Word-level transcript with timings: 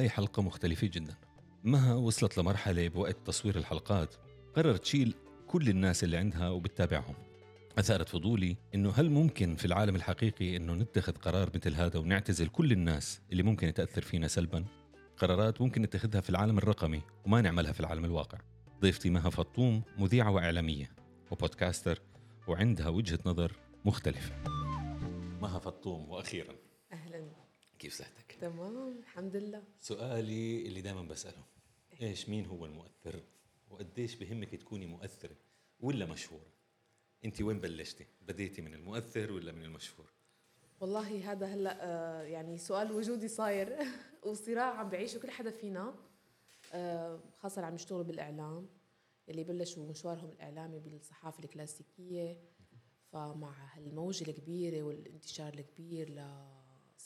هاي 0.00 0.10
حلقة 0.10 0.42
مختلفة 0.42 0.86
جدا. 0.86 1.14
مها 1.64 1.94
وصلت 1.94 2.38
لمرحلة 2.38 2.88
بوقت 2.88 3.16
تصوير 3.26 3.56
الحلقات 3.56 4.14
قررت 4.56 4.82
تشيل 4.82 5.14
كل 5.46 5.68
الناس 5.68 6.04
اللي 6.04 6.16
عندها 6.16 6.48
وبتتابعهم. 6.48 7.14
أثارت 7.78 8.08
فضولي 8.08 8.56
إنه 8.74 8.90
هل 8.90 9.10
ممكن 9.10 9.56
في 9.56 9.64
العالم 9.64 9.96
الحقيقي 9.96 10.56
إنه 10.56 10.74
نتخذ 10.74 11.12
قرار 11.12 11.50
مثل 11.54 11.74
هذا 11.74 11.98
ونعتزل 11.98 12.48
كل 12.48 12.72
الناس 12.72 13.20
اللي 13.32 13.42
ممكن 13.42 13.74
تأثر 13.74 14.02
فينا 14.02 14.28
سلبا؟ 14.28 14.64
قرارات 15.16 15.60
ممكن 15.60 15.82
نتخذها 15.82 16.20
في 16.20 16.30
العالم 16.30 16.58
الرقمي 16.58 17.02
وما 17.26 17.40
نعملها 17.40 17.72
في 17.72 17.80
العالم 17.80 18.04
الواقع. 18.04 18.38
ضيفتي 18.80 19.10
مها 19.10 19.30
فطوم 19.30 19.82
مذيعة 19.98 20.30
وإعلامية 20.30 20.90
وبودكاستر 21.30 22.00
وعندها 22.48 22.88
وجهة 22.88 23.18
نظر 23.26 23.52
مختلفة. 23.84 24.34
مها 25.40 25.58
فطوم 25.58 26.10
وأخيرا. 26.10 26.54
أهلا. 26.92 27.30
كيف 27.78 27.94
صحتك؟ 27.94 28.29
تمام 28.40 28.98
الحمد 28.98 29.36
لله. 29.36 29.62
سؤالي 29.80 30.66
اللي 30.66 30.80
دائما 30.80 31.02
بسأله 31.02 31.44
إيش 32.02 32.28
مين 32.28 32.46
هو 32.46 32.66
المؤثر؟ 32.66 33.22
وقديش 33.70 34.14
بهمك 34.14 34.54
تكوني 34.54 34.86
مؤثرة 34.86 35.36
ولا 35.80 36.06
مشهورة؟ 36.06 36.46
أنت 37.24 37.42
وين 37.42 37.60
بلشتي؟ 37.60 38.06
بديتي 38.22 38.62
من 38.62 38.74
المؤثر 38.74 39.32
ولا 39.32 39.52
من 39.52 39.62
المشهور؟ 39.62 40.12
والله 40.80 41.32
هذا 41.32 41.46
هلأ 41.46 41.78
آه، 41.80 42.22
يعني 42.22 42.58
سؤال 42.58 42.92
وجودي 42.92 43.28
صاير. 43.28 43.76
وصراع 44.26 44.74
عم 44.78 44.88
بعيشه 44.88 45.18
كل 45.18 45.30
حدا 45.30 45.50
فينا 45.50 45.94
آه، 46.72 47.20
خاصة 47.38 47.56
اللي 47.56 47.66
عم 47.66 47.74
يشتغلوا 47.74 48.04
بالإعلام 48.04 48.68
اللي 49.28 49.44
بلشوا 49.44 49.86
مشوارهم 49.86 50.30
الإعلامي 50.30 50.78
بالصحافة 50.78 51.44
الكلاسيكية. 51.44 52.40
فمع 53.12 53.54
هالموجة 53.74 54.30
الكبيرة 54.30 54.82
والانتشار 54.82 55.54
الكبير 55.54 56.10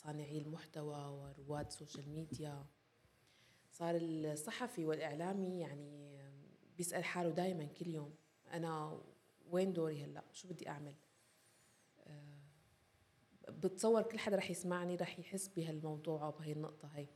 لصانعي 0.05 0.37
المحتوى 0.37 0.95
ورواد 0.95 1.65
ال 1.65 1.71
social 1.71 2.09
media 2.09 2.65
صار 3.71 3.95
الصحفي 4.01 4.85
والإعلامي 4.85 5.59
يعني 5.59 6.19
بيسأل 6.77 7.03
حاله 7.03 7.29
دائما 7.29 7.65
كل 7.65 7.87
يوم 7.87 8.13
أنا 8.51 9.01
وين 9.51 9.73
دوري 9.73 10.03
هلأ؟ 10.03 10.23
شو 10.33 10.47
بدي 10.47 10.69
أعمل؟ 10.69 10.93
آه، 12.07 12.39
بتصور 13.49 14.01
كل 14.01 14.19
حدا 14.19 14.35
رح 14.35 14.51
يسمعني 14.51 14.95
رح 14.95 15.19
يحس 15.19 15.47
بهالموضوع 15.47 16.25
أو 16.25 16.31
بهي 16.31 16.51
النقطة 16.51 16.87
هي 16.87 17.07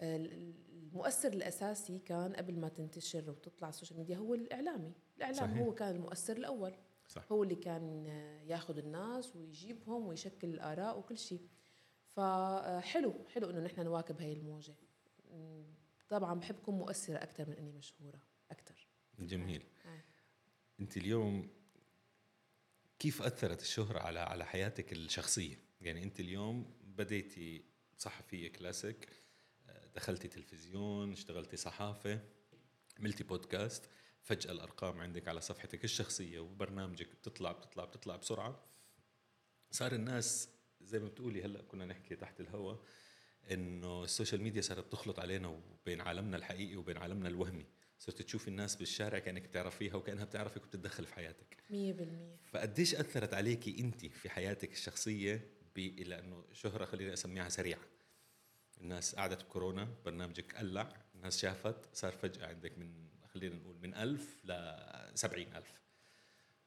المؤثر 0.00 1.32
الأساسي 1.32 1.98
كان 1.98 2.32
قبل 2.32 2.58
ما 2.58 2.68
تنتشر 2.68 3.30
وتطلع 3.30 3.68
ال 3.68 3.72
social 3.72 3.98
media 3.98 4.16
هو 4.16 4.34
الإعلامي. 4.34 4.92
الإعلام 5.16 5.48
صحيح. 5.48 5.58
هو 5.58 5.74
كان 5.74 5.96
المؤثر 5.96 6.36
الأول. 6.36 6.74
صح. 7.08 7.32
هو 7.32 7.42
اللي 7.42 7.54
كان 7.54 8.06
ياخذ 8.46 8.78
الناس 8.78 9.36
ويجيبهم 9.36 10.06
ويشكل 10.06 10.48
الآراء 10.48 10.98
وكل 10.98 11.18
شيء. 11.18 11.40
فحلو 12.16 13.14
حلو 13.28 13.50
إنه 13.50 13.60
نحن 13.60 13.84
نواكب 13.84 14.20
هاي 14.20 14.32
الموجة 14.32 14.74
طبعا 16.08 16.34
بحب 16.34 16.56
اكون 16.56 16.74
مؤثرة 16.74 17.16
أكثر 17.16 17.48
من 17.48 17.56
إني 17.56 17.72
مشهورة 17.72 18.20
أكثر 18.50 18.88
جميل 19.18 19.62
آه. 19.84 20.02
أنت 20.80 20.96
اليوم 20.96 21.50
كيف 22.98 23.22
أثرت 23.22 23.62
الشهرة 23.62 23.98
على 23.98 24.20
على 24.20 24.44
حياتك 24.44 24.92
الشخصية؟ 24.92 25.56
يعني 25.80 26.02
أنت 26.02 26.20
اليوم 26.20 26.74
بديتي 26.82 27.64
صحفية 27.96 28.52
كلاسيك 28.52 29.08
دخلتي 29.94 30.28
تلفزيون 30.28 31.12
اشتغلتي 31.12 31.56
صحافة 31.56 32.20
عملتي 32.98 33.24
بودكاست 33.24 33.90
فجأة 34.22 34.52
الأرقام 34.52 35.00
عندك 35.00 35.28
على 35.28 35.40
صفحتك 35.40 35.84
الشخصية 35.84 36.40
وبرنامجك 36.40 37.14
بتطلع 37.14 37.52
بتطلع 37.52 37.84
بتطلع 37.84 38.16
بسرعة 38.16 38.64
صار 39.70 39.92
الناس 39.92 40.48
زي 40.82 40.98
ما 40.98 41.08
بتقولي 41.08 41.42
هلأ 41.42 41.62
كنا 41.62 41.84
نحكي 41.84 42.16
تحت 42.16 42.40
الهواء 42.40 42.84
إنه 43.50 44.04
السوشيال 44.04 44.42
ميديا 44.42 44.60
صارت 44.60 44.92
تخلط 44.92 45.20
علينا 45.20 45.48
وبين 45.48 46.00
عالمنا 46.00 46.36
الحقيقي 46.36 46.76
وبين 46.76 46.96
عالمنا 46.96 47.28
الوهمي. 47.28 47.66
صرت 47.98 48.22
تشوفي 48.22 48.48
الناس 48.48 48.76
بالشارع 48.76 49.18
كأنك 49.18 49.42
بتعرفيها 49.42 49.94
وكأنها 49.94 50.24
بتعرفك 50.24 50.64
وبتتدخل 50.64 51.06
في 51.06 51.14
حياتك. 51.14 51.56
مية 51.70 51.92
بالمية. 51.92 52.36
فقديش 52.44 52.94
أثرت 52.94 53.34
عليكي 53.34 53.80
انت 53.80 54.06
في 54.06 54.30
حياتك 54.30 54.72
الشخصية 54.72 55.50
لأنه 55.76 56.44
شهرة 56.52 56.84
خليني 56.84 57.12
أسميها 57.12 57.48
سريعة. 57.48 57.80
الناس 58.80 59.14
قعدت 59.14 59.44
بكورونا 59.44 59.94
برنامجك 60.04 60.56
قلع 60.56 61.04
الناس 61.14 61.40
شافت 61.40 61.94
صار 61.94 62.12
فجأة 62.12 62.46
عندك 62.46 62.78
من 62.78 63.08
خلينا 63.26 63.54
نقول 63.54 63.76
من 63.78 63.94
ألف 63.94 64.44
ل 64.44 64.52
ألف. 65.56 65.80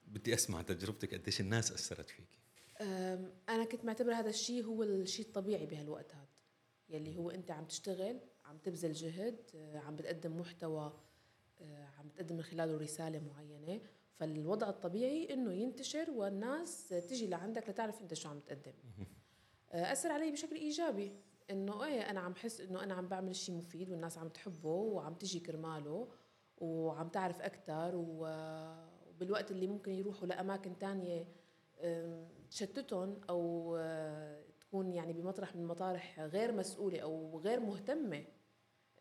بدي 0.05 0.33
أسمع 0.33 0.61
تجربتك 0.61 1.13
قديش 1.13 1.41
الناس 1.41 1.71
أثرت 1.71 2.09
فيكي؟ 2.09 2.42
أنا 3.49 3.65
كنت 3.71 3.85
معتبر 3.85 4.13
هذا 4.13 4.29
الشيء 4.29 4.63
هو 4.63 4.83
الشيء 4.83 5.25
الطبيعي 5.25 5.65
بهالوقت 5.65 6.15
هذا. 6.15 6.27
يلي 6.89 7.17
هو 7.17 7.29
أنت 7.29 7.51
عم 7.51 7.65
تشتغل 7.65 8.19
عم 8.45 8.57
تبذل 8.57 8.93
جهد 8.93 9.39
آه، 9.55 9.77
عم 9.77 9.95
بتقدم 9.95 10.39
محتوى 10.39 10.93
آه، 11.61 11.85
عم 11.99 12.07
بتقدم 12.07 12.35
من 12.35 12.43
خلاله 12.43 12.77
رسالة 12.77 13.19
معينة. 13.19 13.81
فالوضع 14.15 14.69
الطبيعي 14.69 15.33
إنه 15.33 15.53
ينتشر 15.53 16.11
والناس 16.11 16.87
تجي 16.87 17.27
لعندك 17.27 17.69
لتعرف 17.69 18.01
أنت 18.01 18.13
شو 18.13 18.29
عم 18.29 18.39
تقدم. 18.39 18.73
آه، 19.71 19.91
أثر 19.91 20.11
علي 20.11 20.31
بشكل 20.31 20.55
إيجابي. 20.55 21.11
إنه 21.49 21.85
إيه 21.85 22.01
أنا 22.09 22.19
عم 22.19 22.35
حس 22.35 22.61
إنه 22.61 22.83
أنا 22.83 22.93
عم 22.93 23.07
بعمل 23.07 23.35
شيء 23.35 23.55
مفيد 23.55 23.89
والناس 23.89 24.17
عم 24.17 24.29
تحبه 24.29 24.69
وعم 24.69 25.13
تجي 25.13 25.39
كرماله 25.39 26.07
وعم 26.57 27.09
تعرف 27.09 27.41
أكثر 27.41 27.91
وبالوقت 27.95 29.51
اللي 29.51 29.67
ممكن 29.67 29.91
يروحوا 29.91 30.27
لأماكن 30.27 30.77
تانية 30.77 31.27
تشتتهم 32.53 33.21
أو 33.29 33.75
آه، 33.79 34.43
تكون 34.61 34.93
يعني 34.93 35.13
بمطرح 35.13 35.55
من 35.55 35.65
مطارح 35.65 36.19
غير 36.19 36.51
مسؤولة 36.51 36.99
أو 36.99 37.39
غير 37.39 37.59
مهتمة 37.59 38.25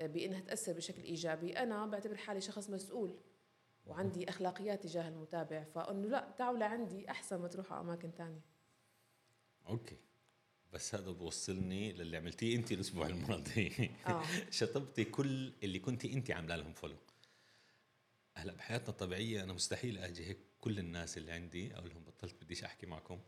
آه، 0.00 0.06
بإنها 0.06 0.40
تأثر 0.40 0.72
بشكل 0.72 1.02
إيجابي. 1.02 1.58
أنا 1.58 1.86
بعتبر 1.86 2.16
حالي 2.16 2.40
شخص 2.40 2.70
مسؤول 2.70 3.18
وعندي 3.86 4.28
أخلاقيات 4.28 4.82
تجاه 4.82 5.08
المتابع 5.08 5.64
فأنه 5.64 6.08
لا 6.08 6.34
تعالوا 6.38 6.58
لعندي 6.58 7.10
أحسن 7.10 7.40
ما 7.40 7.48
تروحوا 7.48 7.80
أماكن 7.80 8.14
تانية. 8.14 8.40
Okay. 9.68 9.96
بس 10.72 10.94
هذا 10.94 11.10
بوصلني 11.10 11.92
للي 11.92 12.16
عملتيه 12.16 12.56
أنت 12.56 12.72
الأسبوع 12.72 13.06
الماضي. 13.06 13.90
آه. 14.06 14.22
شطبتي 14.50 15.04
كل 15.04 15.52
اللي 15.62 15.78
كنت 15.78 16.04
أنت 16.04 16.30
عاملة 16.30 16.56
لهم 16.56 16.72
follow 16.72 16.96
هلأ 18.34 18.52
بحياتنا 18.52 18.88
الطبيعية 18.88 19.42
أنا 19.42 19.52
مستحيل 19.52 19.98
أجي 19.98 20.26
هيك 20.26 20.38
كل 20.60 20.78
الناس 20.78 21.18
اللي 21.18 21.32
عندي 21.32 21.74
أقول 21.76 21.90
لهم 21.90 22.04
بطلت 22.04 22.44
بديش 22.44 22.64
أحكي 22.64 22.86
معكم. 22.86 23.20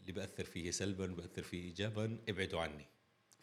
اللي 0.00 0.12
بأثر 0.12 0.44
فيه 0.44 0.70
سلبا 0.70 1.06
بأثر 1.06 1.42
فيه 1.42 1.62
إيجابا 1.64 2.18
ابعدوا 2.28 2.60
عني. 2.60 2.86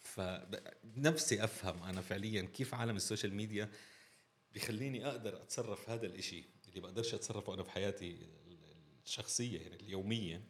فنفسي 0.02 1.44
أفهم 1.44 1.84
أنا 1.84 2.02
فعليا 2.02 2.42
كيف 2.42 2.74
عالم 2.74 2.96
ال 2.96 3.01
social 3.01 3.34
media 3.34 3.70
بيخليني 4.54 5.08
أقدر 5.08 5.42
أتصرف 5.42 5.90
هذا 5.90 6.06
الإشي. 6.06 6.44
اللي 6.70 6.82
بقدرش 6.82 7.14
أتصرفه 7.14 7.54
أنا 7.54 7.62
بحياتي 7.62 8.18
الشخصية 9.06 9.60
يعني 9.60 9.76
اليومية. 9.76 10.42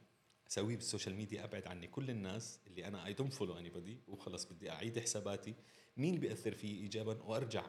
أسويه 0.47 0.75
بال 0.75 0.85
social 0.85 1.16
media 1.16 1.44
أبعد 1.43 1.67
عني. 1.67 1.87
كل 1.87 2.09
الناس 2.09 2.59
اللي 2.67 2.87
أنا 2.87 3.05
I 3.05 3.13
don't 3.13 3.33
follow 3.33 3.57
any 3.57 3.69
بدي 3.69 3.97
وخلص 4.07 4.45
بدي 4.45 4.71
أعيد 4.71 4.99
حساباتي. 4.99 5.55
مين 5.97 6.19
بيأثر 6.19 6.55
فيه 6.55 6.81
ايجابا؟ 6.81 7.23
وأرجع 7.23 7.65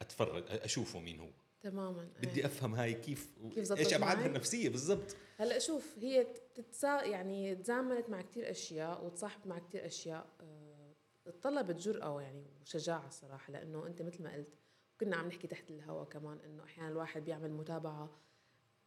أتفرج 0.00 0.44
أشوفه 0.48 1.00
مين 1.00 1.20
هو. 1.20 1.30
تماما 1.62 2.08
بدي 2.22 2.40
إيه. 2.40 2.46
أفهم 2.46 2.74
هاي 2.74 2.94
كيف, 2.94 3.30
كيف 3.54 3.72
إيش 3.72 3.94
أبعادها؟ 3.94 4.26
النفسية 4.26 4.68
بالضبط 4.68 5.16
هلأ 5.36 5.58
شوف 5.58 5.98
هي 5.98 6.26
تتسا 6.54 7.04
يعني 7.04 7.54
تزامنت 7.54 8.10
مع 8.10 8.22
كتير 8.22 8.50
أشياء 8.50 9.04
وتصاحبت 9.04 9.46
مع 9.46 9.58
كتير 9.58 9.86
أشياء 9.86 10.26
آه، 10.40 10.94
تطلبت 11.24 11.76
جرأة 11.76 12.22
يعني 12.22 12.46
وشجاعة 12.62 13.10
صراحة 13.10 13.52
لأنه 13.52 13.86
أنت 13.86 14.02
مثل 14.02 14.22
ما 14.22 14.34
قلت 14.34 14.54
كنا 15.00 15.16
عم 15.16 15.28
نحكي 15.28 15.46
تحت 15.46 15.70
الهواء 15.70 16.04
كمان 16.04 16.38
إنه 16.38 16.64
أحيانا 16.64 16.88
الواحد 16.88 17.24
بيعمل 17.24 17.52
متابعة 17.52 18.10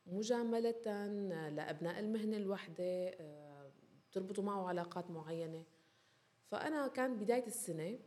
مجاملة 0.06 1.08
لأبناء 1.50 2.00
المهنة 2.00 2.38
الوحدة 2.38 3.10
آه، 3.10 3.72
بتربطوا 4.10 4.44
معه 4.44 4.68
علاقات 4.68 5.12
معينة 5.12 5.64
فأنا 6.48 6.88
كان 6.88 7.18
بداية 7.18 7.48
السنة 7.48 8.00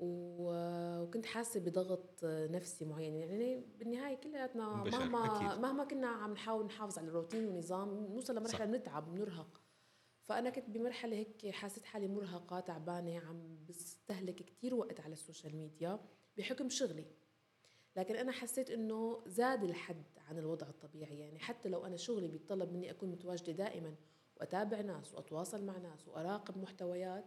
وكنت 0.00 1.26
حاسة 1.26 1.60
بضغط 1.60 2.24
نفسي 2.24 2.84
معين 2.84 3.14
يعني 3.14 3.64
بالنهاية 3.78 4.16
كلياتنا 4.16 4.68
مهما 4.68 5.36
أكيد. 5.36 5.60
مهما 5.60 5.84
كنا 5.84 6.06
عم 6.08 6.32
نحاول 6.32 6.64
نحافظ 6.66 6.98
على 6.98 7.08
روتين 7.08 7.48
ونظام 7.48 8.06
نوصل 8.06 8.34
صح. 8.34 8.40
لمرحلة 8.40 8.64
بنتعب 8.66 9.14
بنرهق 9.14 9.60
فأنا 10.22 10.50
كنت 10.50 10.70
بمرحلة 10.70 11.16
هيك 11.16 11.50
حاسة 11.50 11.82
حالي 11.84 12.08
مرهقة 12.08 12.60
تعبانة 12.60 13.18
عم 13.18 13.58
بستهلك 13.68 14.34
كتير 14.34 14.74
وقت 14.74 15.00
على 15.00 15.12
ال 15.12 15.18
social 15.18 15.56
media 15.56 16.00
بحكم 16.38 16.68
شغلي 16.68 17.06
لكن 17.96 18.16
أنا 18.16 18.32
حسيت 18.32 18.70
إنه 18.70 19.22
زاد 19.26 19.64
الحد 19.64 20.02
عن 20.28 20.38
الوضع 20.38 20.68
الطبيعي 20.68 21.18
يعني 21.18 21.38
حتى 21.38 21.68
لو 21.68 21.86
أنا 21.86 21.96
شغلي 21.96 22.28
بيتطلب 22.28 22.72
مني 22.72 22.90
أكون 22.90 23.08
متواجدة 23.08 23.52
دائما 23.52 23.94
وأتابع 24.36 24.80
ناس 24.80 25.14
وأتواصل 25.14 25.64
مع 25.64 25.78
ناس 25.78 26.08
وأراقب 26.08 26.58
محتويات 26.58 27.24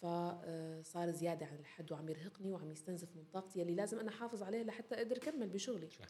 فصار 0.00 1.10
زيادة 1.10 1.46
عن 1.46 1.56
الحد 1.56 1.92
وعم 1.92 2.08
يرهقني 2.08 2.52
وعم 2.52 2.70
يستنزف 2.70 3.16
من 3.16 3.24
طاقتي 3.24 3.62
اللي 3.62 3.74
لازم 3.74 3.98
أنا 4.00 4.08
أحافظ 4.08 4.42
عليها 4.42 4.64
لحتى 4.64 4.94
أقدر 4.94 5.16
أكمل 5.16 5.48
بشغلي. 5.48 5.90
صح. 5.90 6.06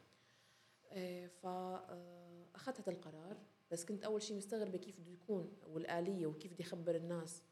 إيه، 0.93 1.27
فأخذت 1.27 2.81
هذا 2.81 2.93
القرار 2.93 3.37
بس 3.71 3.85
كنت 3.85 4.05
أول 4.05 4.23
شيء 4.23 4.37
مستغربة 4.37 4.79
كيف 4.79 5.01
بده 5.01 5.11
يكون 5.13 5.57
والآلية 5.67 6.27
وكيف 6.27 6.53
بدي 6.53 6.63
أخبر 6.63 6.95
الناس 6.97 7.43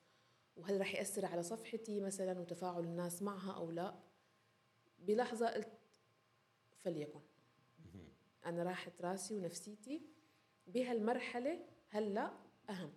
وهل 0.56 0.80
رح 0.80 0.94
يأثر 0.94 1.26
على 1.26 1.42
صفحتي 1.42 2.00
مثلا 2.00 2.40
وتفاعل 2.40 2.84
الناس 2.84 3.22
معها 3.22 3.52
أو 3.52 3.70
لا؟ 3.70 3.94
بلحظة 4.98 5.46
قلت 5.48 5.72
فليكن. 6.78 7.20
أنا 8.46 8.62
راحت 8.62 9.02
راسي 9.02 9.34
ونفسيتي 9.34 10.02
بهالمرحلة 10.66 11.66
هلأ 11.88 12.32
أهم 12.70 12.92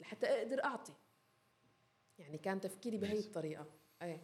لحتى 0.00 0.26
أقدر 0.26 0.64
أعطي. 0.64 0.92
يعني 2.18 2.38
كان 2.38 2.60
تفكيري 2.60 2.96
بهي 2.96 3.18
الطريقة. 3.18 3.66
إيه. 4.02 4.22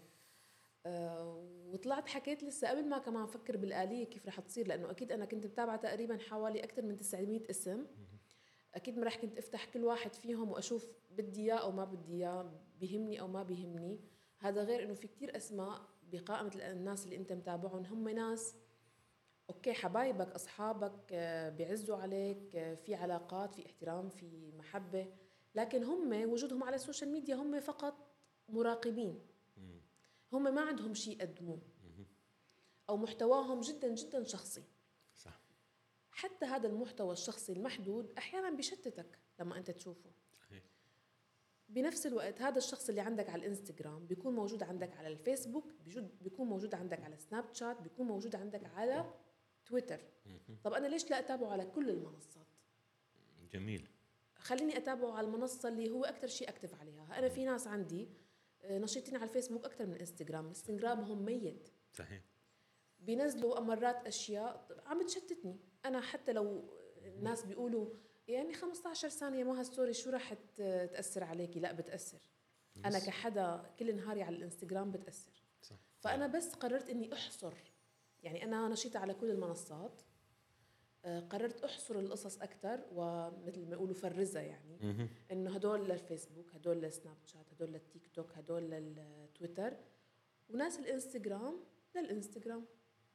أه 0.87 1.49
وطلعت 1.67 2.09
حكيت 2.09 2.45
لسه 2.45 2.69
قبل 2.71 2.89
ما 2.89 2.99
كمان 2.99 3.23
أفكر 3.23 3.57
بالآلية 3.57 4.05
كيف 4.05 4.27
رح 4.27 4.41
تصير 4.41 4.69
لأنه 4.69 4.91
أكيد 4.91 5.13
أنا 5.13 5.25
كنت 5.25 5.47
متابعة 5.47 5.77
تقريبا 5.77 6.19
حوالي 6.19 6.65
أكثر 6.65 6.83
من 6.83 6.97
900 6.97 7.51
اسم. 7.51 7.87
أكيد 8.75 8.99
ما 8.99 9.05
رح 9.07 9.17
كنت 9.17 9.39
أفتح 9.39 9.65
كل 9.65 9.85
واحد 9.85 10.15
فيهم 10.15 10.51
وأشوف 10.51 10.89
بدي 11.11 11.43
إياه 11.43 11.55
أو 11.55 11.73
ما 11.73 11.85
بدي 11.85 12.13
إياه 12.13 12.53
بيهمني 12.81 13.21
أو 13.21 13.29
ما 13.29 13.43
بيهمني. 13.43 14.01
هذا 14.39 14.63
غير 14.65 14.83
إنه 14.85 14.95
في 14.95 15.09
كتير 15.09 15.37
أسماء 15.37 15.83
بقائمة 16.13 16.53
الناس 16.55 17.05
اللي 17.05 17.17
أنت 17.17 17.33
متابعهم. 17.33 17.85
هم 17.85 18.09
ناس 18.09 18.57
okay 19.51 19.73
حبايبك 19.73 20.29
أصحابك 20.29 21.13
آه، 21.13 21.49
بيعزوا 21.49 21.97
عليك 21.97 22.57
آه، 22.57 22.75
في 22.75 22.95
علاقات 22.95 23.55
في 23.55 23.67
احترام 23.67 24.09
في 24.09 24.53
محبة. 24.59 25.07
لكن 25.55 25.85
هم 25.85 26.31
وجودهم 26.31 26.65
على 26.65 26.77
ال 26.77 26.82
social 26.82 27.11
media 27.11 27.35
هم 27.35 27.61
فقط 27.61 28.15
مراقبين. 28.49 29.27
هم 30.33 30.55
ما 30.55 30.61
عندهم 30.61 30.95
شيء 30.95 31.17
يقدموه. 31.17 31.63
أو 32.89 32.97
محتواهم 32.97 33.61
جدا 33.61 33.95
جدا 33.95 34.25
شخصي. 34.25 34.65
صح. 35.17 35.41
حتى 36.11 36.47
هذا 36.47 36.69
المحتوى 36.69 37.13
الشخصي 37.13 37.53
المحدود 37.53 38.13
أحيانا 38.19 38.51
بيشتتك 38.51 39.19
لما 39.41 39.59
أنت 39.59 39.71
تشوفه. 39.71 40.11
صحيح. 40.33 40.63
بنفس 41.69 42.07
الوقت 42.07 42.43
هذا 42.43 42.59
الشخص 42.59 42.89
اللي 42.89 43.01
عندك 43.01 43.31
على 43.31 43.43
الإنستغرام 43.43 44.07
بيكون 44.07 44.35
موجود 44.35 44.63
عندك 44.63 44.97
على 44.97 45.09
الفيسبوك 45.09 45.73
بيكون 46.21 46.49
موجود 46.49 46.75
عندك 46.75 47.01
على 47.01 47.17
سناب 47.17 47.55
شات 47.55 47.81
بيكون 47.81 48.07
موجود 48.07 48.35
عندك 48.35 48.65
على 48.65 49.15
تويتر. 49.65 50.01
طب 50.65 50.73
أنا 50.73 50.87
ليش 50.87 51.11
لا 51.11 51.19
أتابعه 51.19 51.51
على 51.53 51.65
كل 51.65 51.91
المنصات؟ 51.91 52.47
جميل. 53.53 53.94
خليني 54.45 54.77
أتابعه 54.77 55.13
على 55.13 55.27
المنصة 55.27 55.69
اللي 55.69 55.91
هو 55.91 56.05
أكثر 56.05 56.27
شيء 56.27 56.49
أكتف 56.49 56.75
عليها. 56.81 57.19
أنا 57.19 57.29
في 57.29 57.45
ناس 57.45 57.67
عندي 57.67 58.09
آه، 58.63 58.79
نشيطين 58.79 59.17
على 59.17 59.25
الفيسبوك 59.25 59.65
أكثر 59.65 59.87
من 59.87 59.95
إنستغرام. 59.95 60.47
انستغرامهم 60.47 61.25
ميت. 61.25 61.69
صحيح. 61.93 62.23
بينزلوا 63.01 63.61
مرات 63.61 64.07
أشياء 64.07 64.83
عم 64.87 65.03
بتشتتني 65.03 65.57
أنا 65.85 66.01
حتى 66.01 66.33
لو 66.33 66.65
الناس 67.05 67.45
بيقولوا 67.45 67.89
يعني 68.29 68.55
15 68.55 69.09
ثانية 69.09 69.45
ما 69.45 69.61
هال 69.61 69.70
story 69.70 69.93
شو 69.93 70.11
راح 70.11 70.35
ت- 70.35 70.89
تأثر 70.93 71.25
عليكي؟ 71.25 71.61
لا 71.61 71.73
بتأثر. 71.73 72.19
أنا 72.85 72.97
yes. 72.99 73.07
كحدا 73.07 73.71
كل 73.79 73.97
نهاري 73.97 74.23
على 74.23 74.37
الإنستغرام 74.37 74.91
بتأثر. 74.91 75.43
صح. 75.63 75.77
فأنا 76.01 76.27
بس 76.27 76.55
قررت 76.55 76.91
إني 76.91 77.13
أحصر. 77.13 77.55
يعني 78.23 78.45
أنا 78.45 78.69
نشيطه 78.69 78.99
على 78.99 79.15
كل 79.15 79.31
المنصات. 79.31 80.01
قررت 81.05 81.65
أحصر 81.65 81.99
القصص 81.99 82.43
أكثر 82.43 82.85
ومثل 82.93 83.67
ما 83.67 83.73
يقولوا 83.73 83.95
فرزها 83.95 84.43
يعني. 84.43 85.09
إنه 85.33 85.55
هدول 85.55 85.89
للفيسبوك 85.89 86.55
هدول 86.55 86.77
للسناب 86.83 87.17
شات 87.25 87.53
هدول 87.53 87.73
للتيك 87.73 88.07
توك 88.15 88.33
هدول 88.33 88.63
للتويتر 88.63 89.77
وناس 90.49 90.79
الإنستغرام 90.79 91.61
للإنستغرام. 91.97 92.65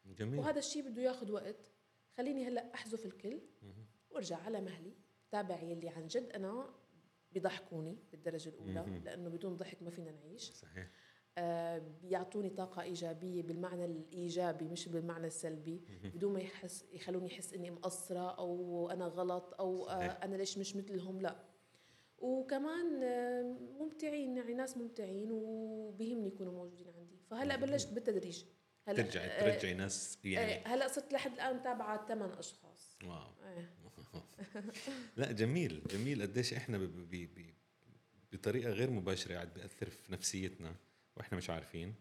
جميل. 0.05 0.39
وهذا 0.39 0.59
الشيء 0.59 0.89
بده 0.89 1.01
ياخذ 1.01 1.31
وقت. 1.31 1.55
خليني 2.17 2.47
هلأ 2.47 2.73
أحذف 2.73 3.05
الكل. 3.05 3.41
وأرجع 4.09 4.37
على 4.37 4.61
مهلي. 4.61 4.93
تابع 5.31 5.61
يلي 5.61 5.89
عن 5.89 6.07
جد 6.07 6.31
أنا 6.31 6.73
بيضحكوني 7.31 7.97
بالدرجة 8.11 8.49
الأولى. 8.49 9.01
لأنه 9.05 9.29
بدون 9.29 9.57
ضحك 9.57 9.83
ما 9.83 9.89
فينا 9.89 10.11
نعيش. 10.11 10.51
صحيح. 10.51 10.77
آه 10.77 10.89
بيعطوني 12.01 12.49
طاقة 12.49 12.81
إيجابية 12.81 13.43
بالمعنى 13.43 13.85
الإيجابي 13.85 14.67
مش 14.67 14.87
بالمعنى 14.87 15.27
السلبي. 15.27 15.81
بدون 16.03 16.33
ما 16.33 16.39
يحس 16.39 16.85
يخلوني 16.93 17.27
احس 17.27 17.53
إني 17.53 17.71
مقصرة 17.71 18.29
أو 18.29 18.89
أنا 18.91 19.05
غلط 19.05 19.55
أو 19.59 19.89
آه. 19.89 20.03
أنا 20.03 20.35
ليش 20.35 20.57
مش 20.57 20.75
مثلهم؟ 20.75 21.21
لا. 21.21 21.35
وكمان 22.17 23.03
آه، 23.03 23.57
ممتعين 23.79 24.37
يعني 24.37 24.53
ناس 24.53 24.77
ممتعين 24.77 25.31
وبيهمني 25.31 26.27
يكونوا 26.27 26.53
موجودين 26.53 26.87
عندي. 26.97 27.17
فهلأ. 27.29 27.55
بلشت 27.55 27.93
بالتدريج. 27.93 28.43
هلأ 28.87 29.01
ترجعي 29.01 29.25
آه، 29.25 29.51
ترجعي 29.51 29.73
ناس 29.73 30.17
آه، 30.25 30.27
يعني 30.27 30.65
هلأ 30.65 30.87
صرت 30.87 31.13
لحد 31.13 31.33
الآن 31.33 31.55
متابعة 31.55 32.07
ثمان 32.07 32.29
أشخاص. 32.31 32.97
wow. 33.03 33.11
آه. 33.11 33.65
لا 35.17 35.31
جميل 35.31 35.81
جميل. 35.91 36.21
قديش 36.21 36.53
إحنا 36.53 36.89
بطريقة 38.33 38.71
غير 38.71 38.89
مباشرة 38.89 39.33
قاعد 39.33 39.53
بيأثر 39.53 39.89
في 39.89 40.11
نفسيتنا. 40.11 40.75
وإحنا 41.19 41.37
مش 41.37 41.49
عارفين 41.49 41.95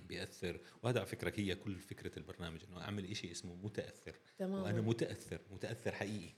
بيأثر. 0.00 0.60
وهذا 0.82 0.98
على 0.98 1.06
فكرة 1.08 1.32
هي 1.40 1.54
كل 1.54 1.78
فكرة 1.78 2.18
البرنامج 2.18 2.60
إنه 2.64 2.80
أعمل 2.82 3.16
شيء 3.16 3.30
اسمه 3.32 3.54
متأثر. 3.54 4.14
تمام. 4.38 4.62
وأنا 4.62 4.80
متأثر 4.80 5.40
متأثر 5.50 5.92
حقيقي. 5.94 6.32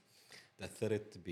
تأثرت 0.57 1.17
ب 1.17 1.23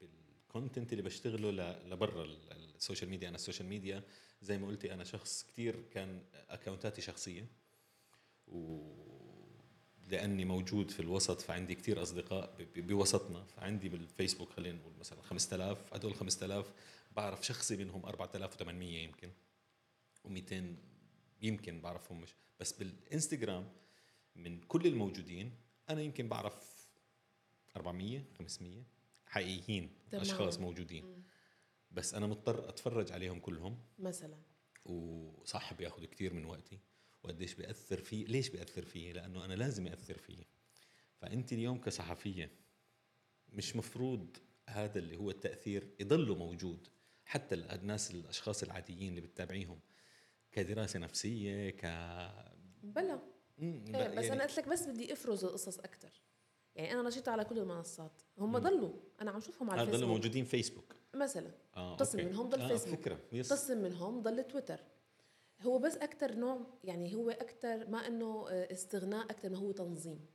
بال 0.00 0.20
content 0.20 0.92
اللي 0.92 1.02
بشتغله 1.02 1.50
لبرا 1.86 2.24
ال- 2.24 2.52
ال 2.76 2.81
social 2.81 3.10
media 3.10 3.28
أنا 3.28 3.36
ال 3.36 3.41
social 3.41 3.68
media 3.68 4.02
زي 4.42 4.58
ما 4.58 4.66
قلتي 4.66 4.94
أنا 4.94 5.04
شخص 5.04 5.42
كتير 5.42 5.82
كان 5.90 6.22
اكونتاتي 6.34 7.02
شخصية. 7.02 7.46
و 8.48 8.78
لأني 10.08 10.44
موجود 10.44 10.90
في 10.90 11.00
الوسط 11.00 11.40
فعندي 11.40 11.74
كتير 11.74 12.02
أصدقاء 12.02 12.66
بوسطنا. 12.76 13.44
فعندي 13.44 13.88
بالفيسبوك 13.88 14.50
خلينا 14.50 14.78
نقول 14.78 14.92
مثلا 15.00 15.22
5000 15.22 15.94
هدول 15.94 16.14
5000 16.14 16.72
بعرف 17.10 17.46
شخصي 17.46 17.76
منهم 17.76 18.06
4800 18.06 19.04
يمكن 19.04 19.32
و200 20.28 20.54
يمكن 21.42 21.80
بعرفهم 21.80 22.20
مش 22.20 22.34
بس 22.60 22.72
بالإنستغرام 22.72 23.72
من 24.36 24.60
كل 24.60 24.86
الموجودين 24.86 25.52
أنا 25.90 26.02
يمكن 26.02 26.28
بعرف 26.28 26.88
400 27.76 28.24
500 28.38 28.84
حقيقيين 29.26 29.90
تمام. 30.10 30.22
أشخاص 30.22 30.58
موجودين. 30.58 31.04
مم. 31.04 31.22
بس 31.90 32.14
أنا 32.14 32.26
مضطر 32.26 32.68
أتفرج 32.68 33.12
عليهم 33.12 33.40
كلهم. 33.40 33.78
مثلا. 33.98 34.38
وصح 34.84 35.74
بياخذ 35.74 36.04
كثير 36.04 36.34
من 36.34 36.44
وقتي. 36.44 36.78
وقديش 37.22 37.54
بيأثر 37.54 38.00
فيه 38.00 38.26
ليش 38.26 38.48
بيأثر 38.48 38.84
فيه؟ 38.84 39.12
لأنه 39.12 39.44
أنا 39.44 39.54
لازم 39.54 39.86
يأثر 39.86 40.18
فيه. 40.18 40.44
فأنت 41.16 41.52
اليوم 41.52 41.80
كصحفية 41.80 42.50
مش 43.48 43.76
مفروض 43.76 44.36
هذا 44.68 44.98
اللي 44.98 45.16
هو 45.16 45.30
التأثير 45.30 45.94
يضله 46.00 46.34
موجود. 46.34 46.88
حتى 47.28 47.54
الناس 47.54 48.10
الأشخاص 48.10 48.62
العاديين 48.62 49.08
اللي 49.08 49.20
بتتابعيهم 49.20 49.80
كدراسة 50.52 50.98
نفسية 50.98 51.70
ك 51.70 51.84
بلا. 52.82 53.20
لا، 53.58 54.08
بس 54.08 54.24
يعني 54.24 54.32
أنا 54.32 54.42
قلت 54.42 54.58
لك 54.58 54.68
بس 54.68 54.86
بدي 54.86 55.12
أفرز 55.12 55.44
القصص 55.44 55.78
أكثر 55.78 56.22
يعني 56.76 56.92
أنا 56.92 57.02
نشيطه 57.02 57.32
على 57.32 57.44
كل 57.44 57.58
المنصات. 57.58 58.22
هم. 58.38 58.58
ضلوا. 58.58 58.92
أنا 59.20 59.30
عم 59.30 59.40
شوفهم 59.40 59.70
على 59.70 59.80
هذول 59.80 59.88
الفيسبوك. 59.94 60.16
موجودين 60.16 60.44
فيسبوك. 60.44 60.96
مثلا. 61.14 61.50
آه 61.76 61.96
قسم. 61.96 62.18
منهم 62.18 62.48
ضل 62.48 62.60
آه 62.60 62.68
فيسبوك. 62.68 62.98
فكرة. 63.00 63.20
يس. 63.32 63.52
قسم 63.52 63.78
منهم 63.82 64.22
ضل 64.22 64.44
تويتر. 64.44 64.80
هو 65.62 65.78
بس 65.78 65.96
أكثر 65.96 66.34
نوع 66.34 66.66
يعني 66.84 67.14
هو 67.14 67.30
أكثر 67.30 67.86
ما 67.88 68.06
إنه 68.06 68.48
آه، 68.48 68.72
استغناء 68.72 69.24
أكثر 69.24 69.48
ما 69.50 69.58
هو 69.58 69.72
تنظيم. 69.72 70.26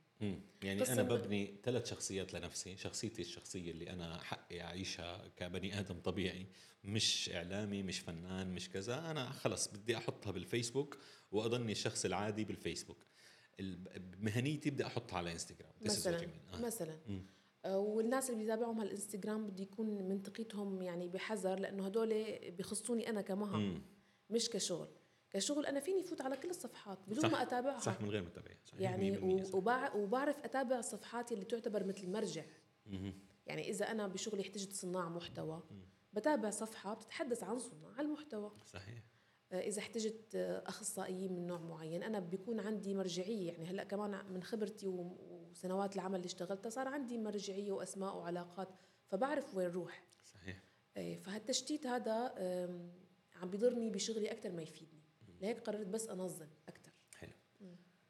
يعني 0.62 0.82
أنا 0.82 1.02
ببني 1.02 1.54
ثلاث 1.64 1.90
شخصيات 1.90 2.34
لنفسي 2.34 2.76
شخصيتي 2.76 3.22
الشخصية 3.22 3.70
اللي 3.70 3.90
أنا 3.90 4.22
حقي 4.22 4.60
أعيشها 4.60 5.28
كبني 5.36 5.80
آدم 5.80 6.00
طبيعي 6.00 6.46
مش 6.84 7.30
إعلامي 7.34 7.82
مش 7.82 7.98
فنان 7.98 8.54
مش 8.54 8.70
كذا 8.70 9.10
أنا 9.10 9.30
خلص 9.30 9.68
بدي 9.68 9.96
أحطها 9.96 10.30
بالفيسبوك 10.30 10.98
وأضلني 11.32 11.72
الشخص 11.72 12.04
العادي 12.04 12.44
بالفيسبوك 12.44 13.06
مهنيتي 14.20 14.70
بدي 14.70 14.86
أحطها 14.86 15.16
على 15.16 15.32
إنستغرام 15.32 15.72
مثلا. 15.82 16.28
آه. 16.52 16.60
مثلا. 16.60 16.98
آه، 17.64 17.78
والناس 17.78 18.30
اللي 18.30 18.40
بيتابعهم 18.42 18.80
على 18.80 18.86
الإنستغرام 18.86 19.46
بده 19.46 19.62
يكون 19.62 20.08
منطقتهم 20.08 20.82
يعني 20.82 21.08
بحذر 21.08 21.58
لأنه 21.58 21.86
هدول 21.86 22.38
بيخصوني 22.50 23.10
أنا 23.10 23.20
كمها. 23.20 23.80
مش 24.30 24.50
كشغل 24.50 24.88
كشغل 25.34 25.66
أنا 25.66 25.80
فيني 25.80 26.02
فوت 26.02 26.20
على 26.20 26.36
كل 26.36 26.50
الصفحات 26.50 26.98
بدون 27.06 27.22
صح، 27.22 27.30
ما 27.30 27.42
أتابعها. 27.42 27.78
صح 27.78 28.00
من 28.00 28.10
غير 28.10 28.22
متابعه 28.22 28.56
صحيح، 28.64 28.80
يعني 28.80 29.10
100% 29.10 29.42
صح. 29.44 29.54
و- 29.54 29.58
وبع- 29.58 29.94
وبعرف 29.94 30.38
أتابع 30.44 30.78
الصفحات 30.78 31.32
اللي 31.32 31.44
تعتبر 31.44 31.84
مثل 31.84 32.10
مرجع. 32.10 32.44
يعني 33.46 33.68
إذا 33.70 33.90
أنا 33.90 34.06
بشغلي 34.08 34.42
احتجت 34.42 34.72
صناع 34.72 35.08
محتوى 35.08 35.62
بتابع 36.12 36.50
صفحة 36.50 36.94
بتتحدث 36.94 37.42
عن 37.44 37.58
صناع 37.58 38.00
المحتوى. 38.00 38.52
صحيح. 38.64 39.02
آه، 39.52 39.60
إذا 39.60 39.78
احتجت 39.78 40.34
آه، 40.34 40.62
أخصائيين 40.68 41.32
من 41.32 41.46
نوع 41.46 41.58
معين 41.58 42.02
أنا 42.02 42.18
بيكون 42.20 42.60
عندي 42.60 42.94
مرجعية. 42.94 43.52
يعني 43.52 43.64
هلأ 43.66 43.84
كمان 43.84 44.32
من 44.32 44.42
خبرتي 44.42 44.86
وسنوات 44.88 45.94
العمل 45.94 46.16
اللي 46.16 46.26
اشتغلتها 46.26 46.70
صار 46.70 46.88
عندي 46.88 47.18
مرجعية 47.18 47.72
وأسماء 47.72 48.16
وعلاقات 48.16 48.68
فبعرف 49.08 49.54
وين 49.54 49.70
روح. 49.70 50.04
صحيح. 50.24 50.62
إيه، 50.96 51.18
فهالتشتيت 51.18 51.86
هذا 51.86 52.34
عم 53.34 53.50
بيضرني 53.50 53.90
بشغلي 53.90 54.32
أكثر 54.32 54.52
ما 54.52 54.62
يفيدني. 54.62 55.03
لهيك 55.44 55.58
قررت 55.60 55.86
بس 55.86 56.08
أنظم 56.08 56.46
أكثر 56.68 56.92
حلو. 57.16 57.32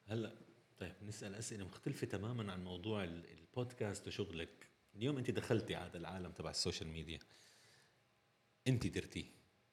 هلأ 0.06 0.32
طيب 0.78 0.92
نسأل 1.02 1.34
أسئلة 1.34 1.64
مختلفة 1.64 2.06
تماما 2.06 2.52
عن 2.52 2.64
موضوع 2.64 3.04
ال- 3.04 3.26
البودكاست 3.30 4.06
وشغلك. 4.08 4.68
اليوم 4.96 5.18
أنت 5.18 5.30
دخلتي 5.30 5.76
هذا 5.76 5.96
العالم 5.96 6.32
تبع 6.32 6.50
ال 6.50 6.55
social 6.55 6.88
media. 6.88 7.18
أنت 8.66 8.86
درتيه 8.86 9.24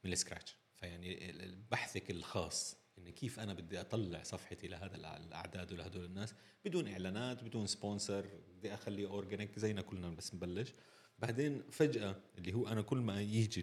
من 0.04 0.12
ال 0.14 0.18
scratch. 0.18 0.56
فيعني 0.76 1.42
بحثك 1.72 2.12
الخاص 2.12 2.78
إن 2.98 3.10
كيف 3.10 3.40
أنا 3.40 3.54
بدي 3.54 3.82
أطلع 3.82 4.24
صفحتي 4.24 4.68
لهذا 4.68 4.96
الأعداد 4.96 5.72
ولهدول 5.74 6.06
الناس. 6.06 6.34
بدون 6.66 6.88
إعلانات 6.88 7.44
بدون 7.44 7.68
sponsor 7.68 8.30
بدي 8.58 8.74
أخليه 8.74 9.08
organic 9.08 9.60
زينا 9.60 9.82
كلنا 9.82 10.10
بس 10.10 10.36
نبلش. 10.36 10.74
بعدين 11.20 11.62
فجأة 11.72 12.16
اللي 12.38 12.54
هو 12.54 12.68
أنا 12.68 12.82
كل 12.82 12.98
ما 12.98 13.22
يجي 13.22 13.62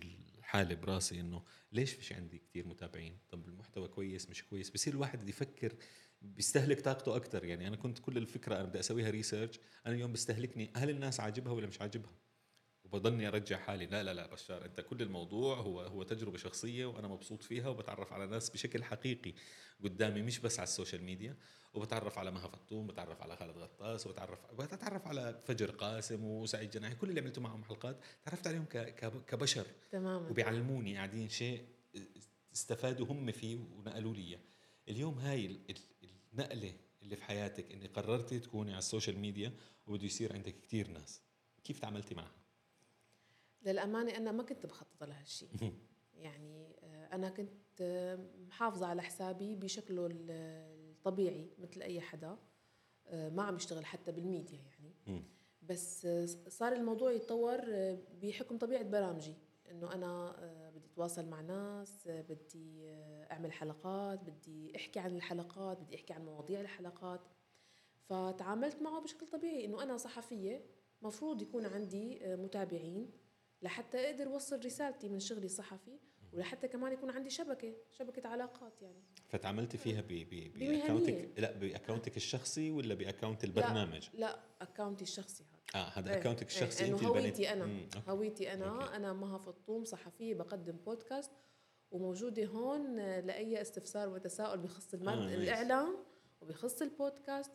الحاله 0.49 0.75
براسي 0.75 1.21
إنه 1.21 1.43
ليش 1.73 1.93
فيش 1.93 2.13
عندي 2.13 2.39
كثير 2.39 2.69
متابعين؟ 2.69 3.19
طب 3.31 3.49
المحتوى 3.49 3.89
كويس 3.89 4.31
مش 4.31 4.45
كويس؟ 4.45 4.71
بصير 4.71 4.95
الواحد 4.95 5.29
يفكر 5.29 5.73
بيستهلك 6.23 6.81
طاقته 6.81 7.17
أكثر 7.17 7.45
يعني 7.45 7.69
أنا 7.69 7.77
كنت 7.77 7.99
كل 7.99 8.17
الفكرة 8.19 8.55
أنا 8.57 8.65
بدي 8.65 8.81
أسويها 8.81 9.11
research 9.11 9.61
أنا 9.87 9.95
اليوم 9.95 10.13
بيستهلكني 10.13 10.73
هل 10.77 10.91
الناس 10.91 11.21
عاجبها 11.21 11.53
ولا 11.53 11.67
مش 11.67 11.81
عاجبها؟ 11.81 12.13
وبضلني 12.93 13.29
أرجع 13.29 13.57
حالي. 13.59 13.87
لا 13.87 14.03
لا 14.03 14.15
لا 14.15 14.27
بشار 14.27 14.65
أنت 14.65 14.81
كل 14.81 15.03
الموضوع 15.03 15.57
هو 15.57 15.81
هو 15.81 16.03
تجربة 16.03 16.37
شخصية 16.39 16.87
وأنا 16.87 17.09
مبسوط 17.09 17.43
فيها 17.43 17.69
وبتعرف 17.69 18.13
على 18.13 18.27
ناس 18.27 18.51
بشكل 18.51 18.85
حقيقي 18.85 19.35
قدامي 19.85 20.23
مش 20.23 20.39
بس 20.39 20.59
على 20.59 20.67
ال 20.67 20.72
social 20.72 21.03
media. 21.03 21.37
وبتعرف 21.75 22.19
على 22.19 22.31
مها 22.31 22.49
فطوم 22.49 22.87
بتعرف 22.87 23.23
على 23.23 23.37
خالد 23.37 23.59
غطاس 23.59 24.07
وبتعرف 24.07 24.39
بتعرف 24.55 25.07
على 25.07 25.41
فجر 25.45 25.71
قاسم 25.71 26.25
وسعيد 26.25 26.71
جناحي. 26.71 26.95
كل 26.95 27.09
اللي 27.09 27.21
عملته 27.21 27.41
معهم 27.41 27.65
حلقات 27.65 28.01
تعرفت 28.25 28.47
عليهم 28.47 28.65
ك- 28.65 28.95
ك- 28.95 29.25
كبشر. 29.27 29.67
تماما. 29.91 30.29
وبيعلموني 30.29 30.97
قاعدين 30.97 31.29
شيء 31.29 31.65
استفادوا 32.53 33.07
هم 33.07 33.31
فيه 33.33 33.57
ونقلوا 33.57 34.15
لي. 34.15 34.39
اليوم 34.89 35.19
هاي 35.19 35.47
ال- 35.47 35.61
ال- 35.71 36.09
النقلة 36.33 36.73
اللي 37.03 37.17
في 37.17 37.25
حياتك 37.25 37.73
إني 37.73 37.87
قررتي 37.87 38.41
تكوني 38.41 38.71
على 38.71 38.79
ال 38.79 38.84
social 38.84 39.19
media 39.19 39.53
وبده 39.87 40.05
يصير 40.05 40.33
عندك 40.33 40.61
كتير 40.61 40.89
ناس. 40.89 41.21
كيف 41.65 41.79
تعاملتي 41.79 42.15
معها 42.15 42.38
للأمانة 43.73 44.17
أنا 44.17 44.33
ما 44.33 44.43
كنت 44.43 44.67
بخطط 44.67 45.05
لهالشيء 45.05 45.49
يعني 46.15 46.77
آه، 46.83 47.15
أنا 47.15 47.31
كنت 47.31 47.81
آه، 47.81 48.19
محافظة 48.47 48.87
على 48.87 49.03
حسابي 49.03 49.55
بشكله 49.55 50.07
ال- 50.07 50.31
الطبيعي 50.91 51.51
مثل 51.59 51.83
أي 51.83 52.01
حدا. 52.01 52.37
آه، 53.07 53.29
ما 53.29 53.43
عم 53.43 53.57
يشتغل 53.57 53.87
حتى 53.87 54.13
بالميديا 54.13 54.59
يعني. 54.59 54.95
بس 55.63 56.07
آه، 56.07 56.27
صار 56.49 56.73
الموضوع 56.73 57.13
يتطور 57.13 57.59
آه، 57.69 57.99
بحكم 58.23 58.59
طبيعة 58.59 58.83
برامجي. 58.83 59.35
إنه 59.71 59.95
أنا 59.95 60.35
آه، 60.45 60.71
بدي 60.71 60.87
أتواصل 60.87 61.27
مع 61.29 61.41
ناس 61.41 62.07
آه، 62.07 62.21
بدي 62.21 62.89
آه، 62.89 63.33
أعمل 63.33 63.53
حلقات 63.53 64.21
بدي 64.25 64.77
أحكي 64.77 64.99
عن 65.01 65.17
الحلقات 65.17 65.79
بدي 65.81 65.95
أحكي 65.97 66.13
عن 66.13 66.25
مواضيع 66.25 66.61
الحلقات. 66.61 67.21
فتعاملت 68.09 68.83
معه 68.83 69.01
بشكل 69.01 69.27
طبيعي 69.27 69.65
إنه 69.65 69.83
أنا 69.83 69.97
صحفية 69.97 70.67
مفروض 71.03 71.43
يكون 71.43 71.67
عندي 71.67 72.25
آه، 72.27 72.37
متابعين. 72.37 73.11
لحتى 73.63 74.11
أقدر 74.11 74.27
أوصل 74.27 74.65
رسالتي 74.65 75.09
من 75.09 75.21
شغلي 75.21 75.47
الصحفي 75.47 75.99
ولحتى 76.33 76.69
كمان 76.69 76.93
يكون 76.93 77.11
عندي 77.11 77.31
شبكة 77.31 77.75
شبكة 77.91 78.29
علاقات 78.29 78.83
يعني 78.83 79.03
فتعاملتي 79.29 79.79
فيها 79.79 80.01
ب 80.01 80.09
ب. 80.09 80.59
باكونتك 80.59 81.31
لا 81.39 81.53
باكونتك 81.53 82.17
الشخصي 82.17 82.71
ولا 82.71 82.95
باكونت 82.95 83.45
البرنامج 83.45 84.09
لا 84.15 84.41
account 84.61 84.99
ي 84.99 85.05
الشخصي 85.05 85.45
هذا 85.75 85.85
آه 85.85 85.89
هذا 85.89 86.11
إيه، 86.11 86.21
اكونتك 86.21 86.41
إيه، 86.41 86.49
الشخصي 86.49 86.87
إنه 86.87 86.95
انت 86.95 87.05
هويتي. 87.05 87.55
مم، 87.55 87.89
أوكي. 87.97 88.11
هويتي 88.11 88.53
أنا 88.53 88.69
أوكي. 88.69 88.97
أنا 88.97 89.13
مها 89.13 89.39
فطوم 89.39 89.85
صحفية 89.85 90.35
بقدم 90.35 90.77
بودكاست 90.77 91.33
وموجودة 91.91 92.45
هون 92.45 92.97
لأي 92.97 93.61
استفسار 93.61 94.09
وتساؤل 94.09 94.59
بخص 94.59 94.95
آه،. 94.95 95.35
الإعلام 95.35 95.97
وبخص 96.41 96.83
البودكاست 96.83 97.53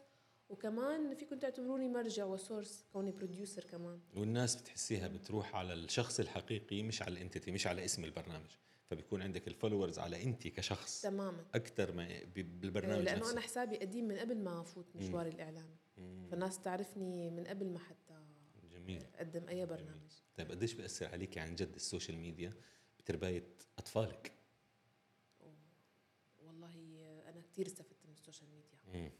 وكمان 0.53 1.15
فيكم 1.15 1.39
تعتبروني 1.39 1.87
مرجع 1.87 2.25
و 2.25 2.34
source 2.34 2.85
كوني 2.93 3.11
producer 3.11 3.63
كمان. 3.63 3.99
والناس 4.15 4.55
بتحسيها 4.55 5.07
بتروح 5.07 5.55
على 5.55 5.73
الشخص 5.73 6.19
الحقيقي 6.19 6.83
مش 6.83 7.01
على 7.01 7.11
ال 7.11 7.17
entity 7.17 7.51
مش 7.51 7.67
على 7.67 7.85
اسم 7.85 8.03
البرنامج. 8.05 8.49
فبيكون 8.85 9.21
عندك 9.21 9.47
ال 9.47 9.53
followers 9.53 9.99
على 9.99 10.23
انت 10.23 10.47
كشخص. 10.47 11.01
تماما. 11.01 11.45
أكثر 11.55 11.91
ما 11.91 12.23
بالبرنامج 12.35 13.03
لأنه 13.03 13.19
نفسه. 13.19 13.31
أنا 13.31 13.41
حسابي 13.41 13.77
قديم 13.77 14.07
من 14.07 14.17
قبل 14.17 14.37
ما 14.37 14.61
أفوت 14.61 14.95
مشواري 14.95 15.29
الاعلامي 15.29 15.77
مم. 15.97 16.27
فالناس 16.31 16.59
تعرفني 16.59 17.29
من 17.29 17.43
قبل 17.43 17.69
ما 17.69 17.79
حتى 17.79 18.13
جميل. 18.71 19.05
أقدم 19.15 19.47
أي 19.47 19.65
برنامج. 19.65 20.11
طيب 20.35 20.51
قديش 20.51 20.73
بياثر 20.73 21.07
عليك 21.07 21.37
عن 21.37 21.55
جد 21.55 21.75
ال 21.75 21.81
social 21.81 22.17
media 22.17 22.53
بترباية 22.99 23.47
أطفالك؟ 23.77 24.31
والله 26.39 26.73
أنا 27.29 27.41
كثير 27.41 27.67
استفدت 27.67 28.05
من 28.05 28.11
السوشيال 28.11 28.49
ميديا. 28.49 28.77
مم. 28.93 29.11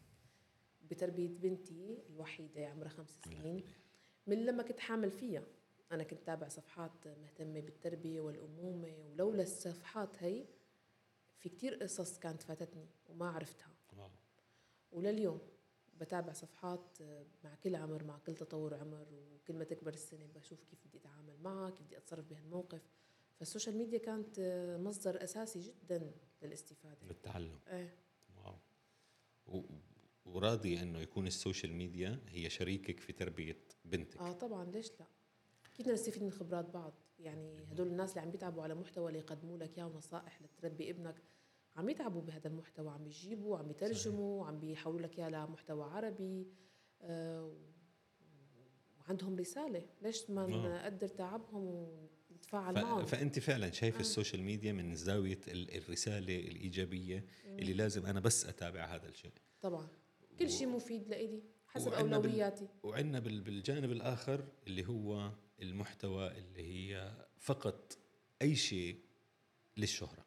بتربية 0.94 1.28
بنتي 1.28 2.04
الوحيدة 2.10 2.68
عمرها 2.68 2.90
خمس 2.90 3.18
سنين. 3.26 3.64
من 4.28 4.46
لما 4.46 4.64
كنت 4.64 4.80
حامل 4.80 5.12
فيها 5.12 5.44
أنا 5.92 6.04
كنت 6.04 6.20
تابع 6.26 6.48
صفحات 6.48 7.08
مهتمة 7.08 7.60
بالتربية 7.60 8.22
والأمومة 8.22 8.96
ولولا 8.98 9.42
الصفحات 9.44 10.24
هي 10.24 10.46
في 11.40 11.50
كتير 11.50 11.76
قصص 11.76 12.20
كانت 12.20 12.44
فاتتني 12.44 12.88
وما 13.10 13.30
عرفتها. 13.30 13.76
ولليوم 14.92 15.40
بتابع 16.00 16.34
صفحات 16.34 16.98
مع 17.44 17.56
كل 17.64 17.76
عمر 17.76 18.04
مع 18.04 18.18
كل 18.18 18.36
تطور 18.36 18.74
عمر 18.74 19.08
وكل 19.12 19.54
ما 19.56 19.64
تكبر 19.64 19.94
السنة 19.94 20.28
بشوف 20.36 20.64
كيف 20.64 20.80
بدي 20.88 20.98
أتعامل 20.98 21.38
معها 21.42 21.70
كيف 21.70 21.86
بدي 21.88 21.98
أتصرف 21.98 22.26
بهالموقف. 22.26 22.82
فال 23.40 23.49
social 23.49 23.78
media 23.78 23.98
كانت 23.98 24.40
مصدر 24.80 25.24
أساسي 25.24 25.60
جدا 25.60 26.12
للاستفادة. 26.42 27.08
للتعلم. 27.08 27.60
إيه. 27.68 27.96
wow. 29.48 29.64
و- 30.26 30.30
وراضي 30.36 30.82
إنه 30.82 31.00
يكون 31.00 31.28
ال 31.28 31.34
social 31.34 31.74
media 31.74 32.20
هي 32.30 32.50
شريكك 32.50 33.00
في 33.00 33.14
تربية 33.14 33.58
بنتك. 33.86 34.18
آه 34.18 34.32
طبعا 34.32 34.72
ليش 34.72 34.92
لا؟ 35.00 35.06
أكيد 35.66 35.86
بدنا 35.86 35.94
نستفيد 35.94 36.24
من 36.24 36.32
خبرات 36.32 36.66
بعض. 36.70 36.94
يعني 37.20 37.64
هدول 37.72 37.88
الناس 37.88 38.10
اللي 38.10 38.22
عم 38.22 38.32
بيتعبوا 38.32 38.64
على 38.64 38.76
محتوى 38.76 39.08
اللي 39.08 39.20
يقدموا 39.20 39.58
لك 39.58 39.78
اياه 39.78 39.86
ونصائح 39.88 40.42
لتربي 40.42 40.90
ابنك. 40.90 41.22
عم 41.76 41.90
يتعبوا 41.90 42.22
بهذا 42.22 42.48
المحتوى 42.48 42.90
عم 42.92 43.04
بيجيبوا 43.04 43.58
عم 43.58 43.68
بيترجموا 43.68 44.46
عم 44.48 44.60
بيحولوا 44.60 45.00
لك 45.02 45.20
إياه 45.20 45.30
لمحتوى 45.30 45.84
عربي. 45.84 46.48
آه 47.02 47.56
وعندهم 49.00 49.36
رسالة. 49.36 49.86
ليش 50.02 50.30
ما 50.30 50.44
آه. 50.44 50.48
نقدر 50.90 51.08
تعبهم 51.08 51.66
ونتفاعل 51.66 52.76
ف... 52.76 52.80
معهم؟ 52.80 53.06
فأنت 53.06 53.40
فعلا 53.40 53.72
شايف 53.72 53.96
آه. 53.96 54.00
ال 54.00 54.06
social 54.06 54.44
media 54.44 54.72
من 54.74 54.96
زاوية 54.96 55.40
ال- 55.48 55.78
الرسالة 55.78 56.40
الإيجابية 56.40 57.26
اللي 57.46 57.74
لازم 57.74 58.06
أنا 58.06 58.20
بس 58.20 58.46
أتابع 58.46 58.86
هذا 58.86 59.10
الشيء. 59.10 59.32
طبعا. 59.62 59.88
كل 60.40 60.50
شيء 60.50 60.68
مفيد 60.68 61.08
لإلي 61.08 61.44
حسب 61.68 61.94
أولوياتي. 61.94 62.68
وعندنا 62.84 63.20
بال- 63.20 63.42
بالجانب 63.42 63.92
الآخر 63.92 64.46
اللي 64.68 64.88
هو 64.88 65.32
المحتوى 65.62 66.28
اللي 66.38 66.64
هي 66.64 67.12
فقط 67.40 67.98
أي 68.42 68.56
شيء 68.56 69.00
للشهرة. 69.78 70.26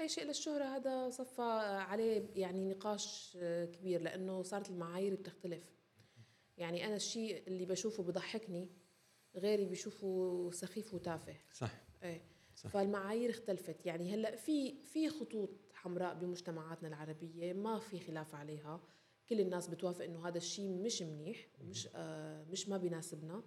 أي 0.00 0.08
شيء 0.08 0.24
للشهرة 0.24 0.64
هذا 0.64 1.10
صفى 1.10 1.42
عليه 1.88 2.26
يعني 2.34 2.64
نقاش 2.64 3.36
آه، 3.40 3.64
كبير 3.64 4.00
لأنه 4.02 4.42
صارت 4.42 4.70
المعايير 4.70 5.14
بتختلف. 5.14 5.64
يعني 6.58 6.86
أنا 6.86 6.96
الشيء 6.96 7.42
اللي 7.48 7.64
بشوفه 7.66 8.02
بضحكني 8.02 8.68
غيري 9.36 9.64
بيشوفه 9.64 10.50
سخيف 10.52 10.94
وتافه. 10.94 11.36
صح. 11.52 11.70
إيه. 12.02 12.22
صح. 12.56 12.70
فالمعايير 12.70 13.30
اختلفت. 13.30 13.86
يعني 13.86 14.14
هلأ 14.14 14.36
في 14.36 14.82
في 14.84 15.08
خطوط 15.08 15.50
حمراء 15.78 16.14
بمجتمعاتنا 16.14 16.88
العربية 16.88 17.52
ما 17.52 17.78
في 17.78 18.00
خلاف 18.00 18.34
عليها. 18.34 18.80
كل 19.28 19.40
الناس 19.40 19.68
بتوافق 19.68 20.04
إنه 20.04 20.28
هذا 20.28 20.38
الشيء 20.38 20.70
مش 20.70 21.02
منيح 21.02 21.48
مش 21.60 21.88
آه 21.94 22.44
مش 22.44 22.68
ما 22.68 22.76
بيناسبنا. 22.76 23.42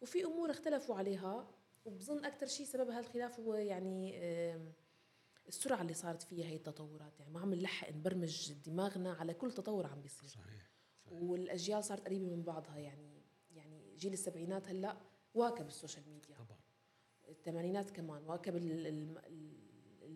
وفي 0.00 0.24
أمور 0.24 0.50
اختلفوا 0.50 0.94
عليها 0.96 1.48
وبظن 1.84 2.24
أكثر 2.24 2.46
شيء 2.46 2.66
سبب 2.66 2.90
هالخلاف 2.90 3.40
هو 3.40 3.54
يعني 3.54 4.12
آه 4.16 4.72
السرعة 5.48 5.82
اللي 5.82 5.94
صارت 5.94 6.22
فيها 6.22 6.46
هي 6.46 6.56
التطورات. 6.56 7.20
يعني 7.20 7.32
ما 7.32 7.40
عم 7.40 7.54
نلحق 7.54 7.90
نبرمج 7.92 8.52
دماغنا 8.52 9.12
على 9.12 9.34
كل 9.34 9.52
تطور 9.52 9.86
عم 9.86 10.00
بيصير. 10.00 10.28
صحيح 10.28 10.70
والأجيال 11.10 11.84
صارت 11.84 12.06
قريبة 12.06 12.26
من 12.26 12.42
بعضها. 12.42 12.78
يعني 12.78 13.22
يعني 13.50 13.96
جيل 13.96 14.12
السبعينات 14.12 14.68
هلأ 14.68 14.96
واكب 15.34 15.66
ال 15.66 15.72
social 15.72 16.08
media. 16.08 16.36
طبعا. 16.36 16.58
الثمانينات 17.28 17.90
كمان 17.90 18.24
واكب 18.24 18.56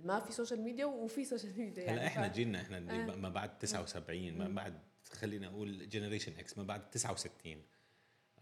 ما 0.04 0.20
في 0.20 0.32
social 0.32 0.60
media 0.60 0.86
وفي 0.86 1.24
social 1.24 1.58
media 1.58 1.82
يعني 1.84 1.98
هلا 1.98 2.06
إحنا 2.06 2.28
ف- 2.28 2.34
جيلنا 2.34 2.60
إحنا 2.60 2.76
آه. 3.12 3.16
ما 3.16 3.28
بعد 3.28 3.58
79 3.58 4.32
ما 4.38 4.48
بعد 4.48 4.82
خلينا 5.12 5.46
أقول 5.46 5.88
generation 5.88 6.32
X 6.38 6.58
ما 6.58 6.64
بعد 6.64 6.90
69 6.90 7.62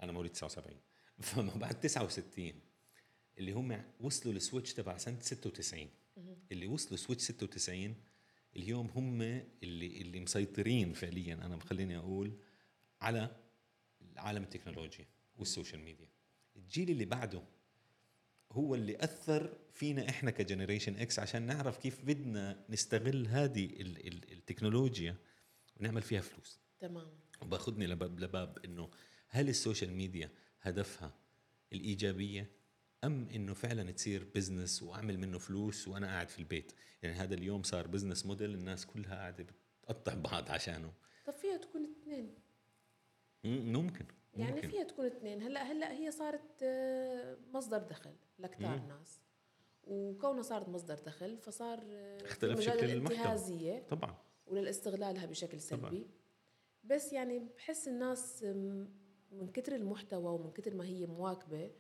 أنا 0.02 0.12
مواليد 0.12 0.32
79 0.32 0.80
فما 1.20 1.54
بعد 1.54 1.80
69 1.80 2.52
اللي 3.38 3.52
هم 3.52 3.82
وصلوا 4.00 4.34
لل 4.34 4.44
switch 4.44 4.74
تبع 4.74 4.96
سنة 4.96 5.20
96 5.20 5.88
اللي 6.52 6.66
وصلوا 6.66 6.96
switch 6.96 7.22
96 7.22 7.94
اليوم 8.56 8.86
هم 8.86 9.22
اللي 9.62 9.86
اللي 10.00 10.20
مسيطرين 10.20 10.92
فعليا 10.92 11.34
أنا 11.34 11.58
خليني 11.60 11.96
أقول 11.96 12.38
على 13.00 13.36
عالم 14.16 14.42
التكنولوجيا 14.42 15.06
وال 15.36 15.47
social 15.47 15.80
media 15.80 16.08
الجيل 16.56 16.90
اللي 16.90 17.04
بعده 17.04 17.42
هو 18.52 18.74
اللي 18.74 18.96
أثر 19.04 19.58
فينا 19.72 20.08
إحنا 20.08 20.30
ك 20.30 20.36
generation 20.36 20.96
X 20.96 21.18
عشان 21.18 21.42
نعرف 21.42 21.78
كيف 21.78 22.04
بدنا 22.04 22.64
نستغل 22.68 23.26
هذه 23.26 23.64
ال- 23.66 24.06
ال- 24.06 24.32
التكنولوجيا 24.32 25.16
ونعمل 25.76 26.02
فيها 26.02 26.20
فلوس. 26.20 26.60
تمام. 26.80 27.06
وباخذني 27.42 27.86
لباب 27.86 28.20
لباب 28.20 28.58
إنه 28.64 28.90
هل 29.28 29.48
ال 29.48 29.55
social 29.55 29.92
media 29.92 30.30
هدفها 30.62 31.14
الإيجابية 31.72 32.50
أم 33.04 33.28
إنه 33.34 33.54
فعلا 33.54 33.90
تصير 33.90 34.24
business 34.34 34.82
وأعمل 34.82 35.18
منه 35.18 35.38
فلوس 35.38 35.88
وأنا 35.88 36.06
قاعد 36.06 36.28
في 36.28 36.38
البيت؟ 36.38 36.72
يعني 37.02 37.14
هذا 37.16 37.34
اليوم 37.34 37.62
صار 37.62 37.86
بزنس 37.86 38.26
موديل 38.26 38.54
الناس 38.54 38.86
كلها 38.86 39.14
قاعدة 39.14 39.46
بتقطع 39.82 40.14
بعض 40.14 40.50
عشانه. 40.50 40.92
طب 41.26 41.32
فيها 41.32 41.56
تكون 41.56 41.82
اثنين. 42.02 42.34
مم، 43.44 43.72
ممكن. 43.72 44.06
يعني 44.36 44.54
ممكن. 44.54 44.68
فيها 44.68 44.82
تكون 44.84 45.06
اثنين 45.06 45.42
هلا 45.42 45.62
هلا 45.62 45.92
هي 45.92 46.10
صارت 46.10 46.62
آه، 46.62 47.36
مصدر 47.54 47.78
دخل 47.78 48.14
لكتار. 48.38 48.78
ناس 48.80 49.20
وكونها 49.84 50.42
صارت 50.42 50.68
مصدر 50.68 50.94
دخل 50.94 51.38
فصار 51.38 51.80
آه، 51.90 52.24
اختلف 52.24 52.60
شكل 52.60 52.72
المحتوى. 52.90 53.16
الانتهازية 53.16 53.86
طبعا 53.90 54.16
وللاستغلالها 54.46 55.26
بشكل 55.26 55.60
سلبي 55.60 55.82
طبعاً. 55.82 56.04
بس 56.84 57.12
يعني 57.12 57.38
بحس 57.38 57.88
الناس 57.88 58.42
من 59.32 59.48
كتر 59.54 59.74
المحتوى 59.74 60.32
ومن 60.32 60.50
كتر 60.52 60.74
ما 60.74 60.84
هي 60.84 61.06
مواكبة 61.06 61.70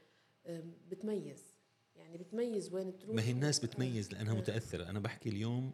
آم، 0.46 0.74
بتميز 0.88 1.56
يعني 1.96 2.18
بتميز 2.18 2.72
وين 2.74 2.98
تروح 2.98 3.16
ما 3.16 3.22
هي 3.22 3.30
الناس. 3.30 3.64
بتميز 3.64 4.12
لأنها 4.12 4.32
آه. 4.34 4.36
متأثرة 4.36 4.90
أنا 4.90 4.98
بحكي 5.00 5.28
اليوم 5.28 5.72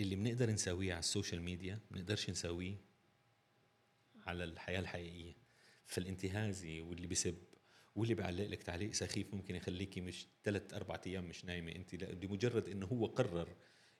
اللي 0.00 0.16
بنقدر 0.16 0.50
نسويه 0.50 0.92
على 0.92 0.98
السوشيال 0.98 1.42
ميديا 1.42 1.78
بنقدرش 1.90 2.30
نسويه 2.30 2.76
على 4.26 4.44
الحياة 4.44 4.80
الحقيقية 4.80 5.34
فالانتهازي 5.86 6.80
واللي 6.80 7.06
بسب 7.06 7.36
واللي 7.96 8.14
بيعلق 8.14 8.46
لك 8.46 8.62
تعليق 8.62 8.92
سخيف 8.92 9.34
ممكن 9.34 9.54
يخليكي 9.54 10.00
مش 10.00 10.26
ثلاث 10.44 10.74
أربع 10.74 11.00
أيام 11.06 11.24
مش 11.24 11.44
نايمة. 11.44 11.72
أنت 11.72 11.94
لا 11.94 12.14
بمجرد 12.14 12.68
إنه 12.68 12.86
هو 12.86 13.06
قرر 13.06 13.48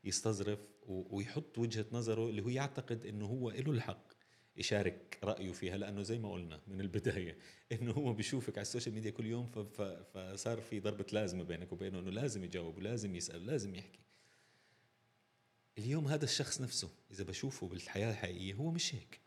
يستظرف 0.04 0.58
ويحط 0.86 1.58
وجهة 1.58 1.86
نظره 1.92 2.28
اللي 2.30 2.42
هو 2.42 2.48
يعتقد 2.48 3.06
إنه 3.06 3.26
هو 3.26 3.50
له 3.50 3.70
الحق 3.72 4.12
يشارك 4.56 5.18
رأيه 5.24 5.52
فيها. 5.52 5.76
لأنه 5.76 6.02
زي 6.02 6.18
ما 6.18 6.32
قلنا 6.32 6.60
من 6.66 6.80
البداية 6.80 7.38
إنه 7.72 7.92
هو 7.92 8.12
بيشوفك 8.12 8.58
على 8.58 8.62
السوشيال 8.62 8.94
ميديا 8.94 9.10
كل 9.10 9.26
يوم 9.26 9.46
فصار 10.14 10.60
في 10.60 10.80
ضربة 10.80 11.06
لازمة 11.12 11.44
بينك 11.44 11.72
وبينه 11.72 11.98
إنه 11.98 12.10
لازم 12.10 12.44
يجاوب 12.44 12.76
ولازم 12.76 13.16
يسأل 13.16 13.42
ولازم 13.42 13.74
يحكي. 13.74 14.00
اليوم 15.78 16.08
هذا 16.08 16.24
الشخص 16.24 16.60
نفسه 16.60 16.90
إذا 17.10 17.24
بشوفه 17.24 17.68
بالحياة 17.68 18.10
الحقيقية 18.10 18.54
هو 18.54 18.70
مش 18.70 18.94
هيك. 18.94 19.25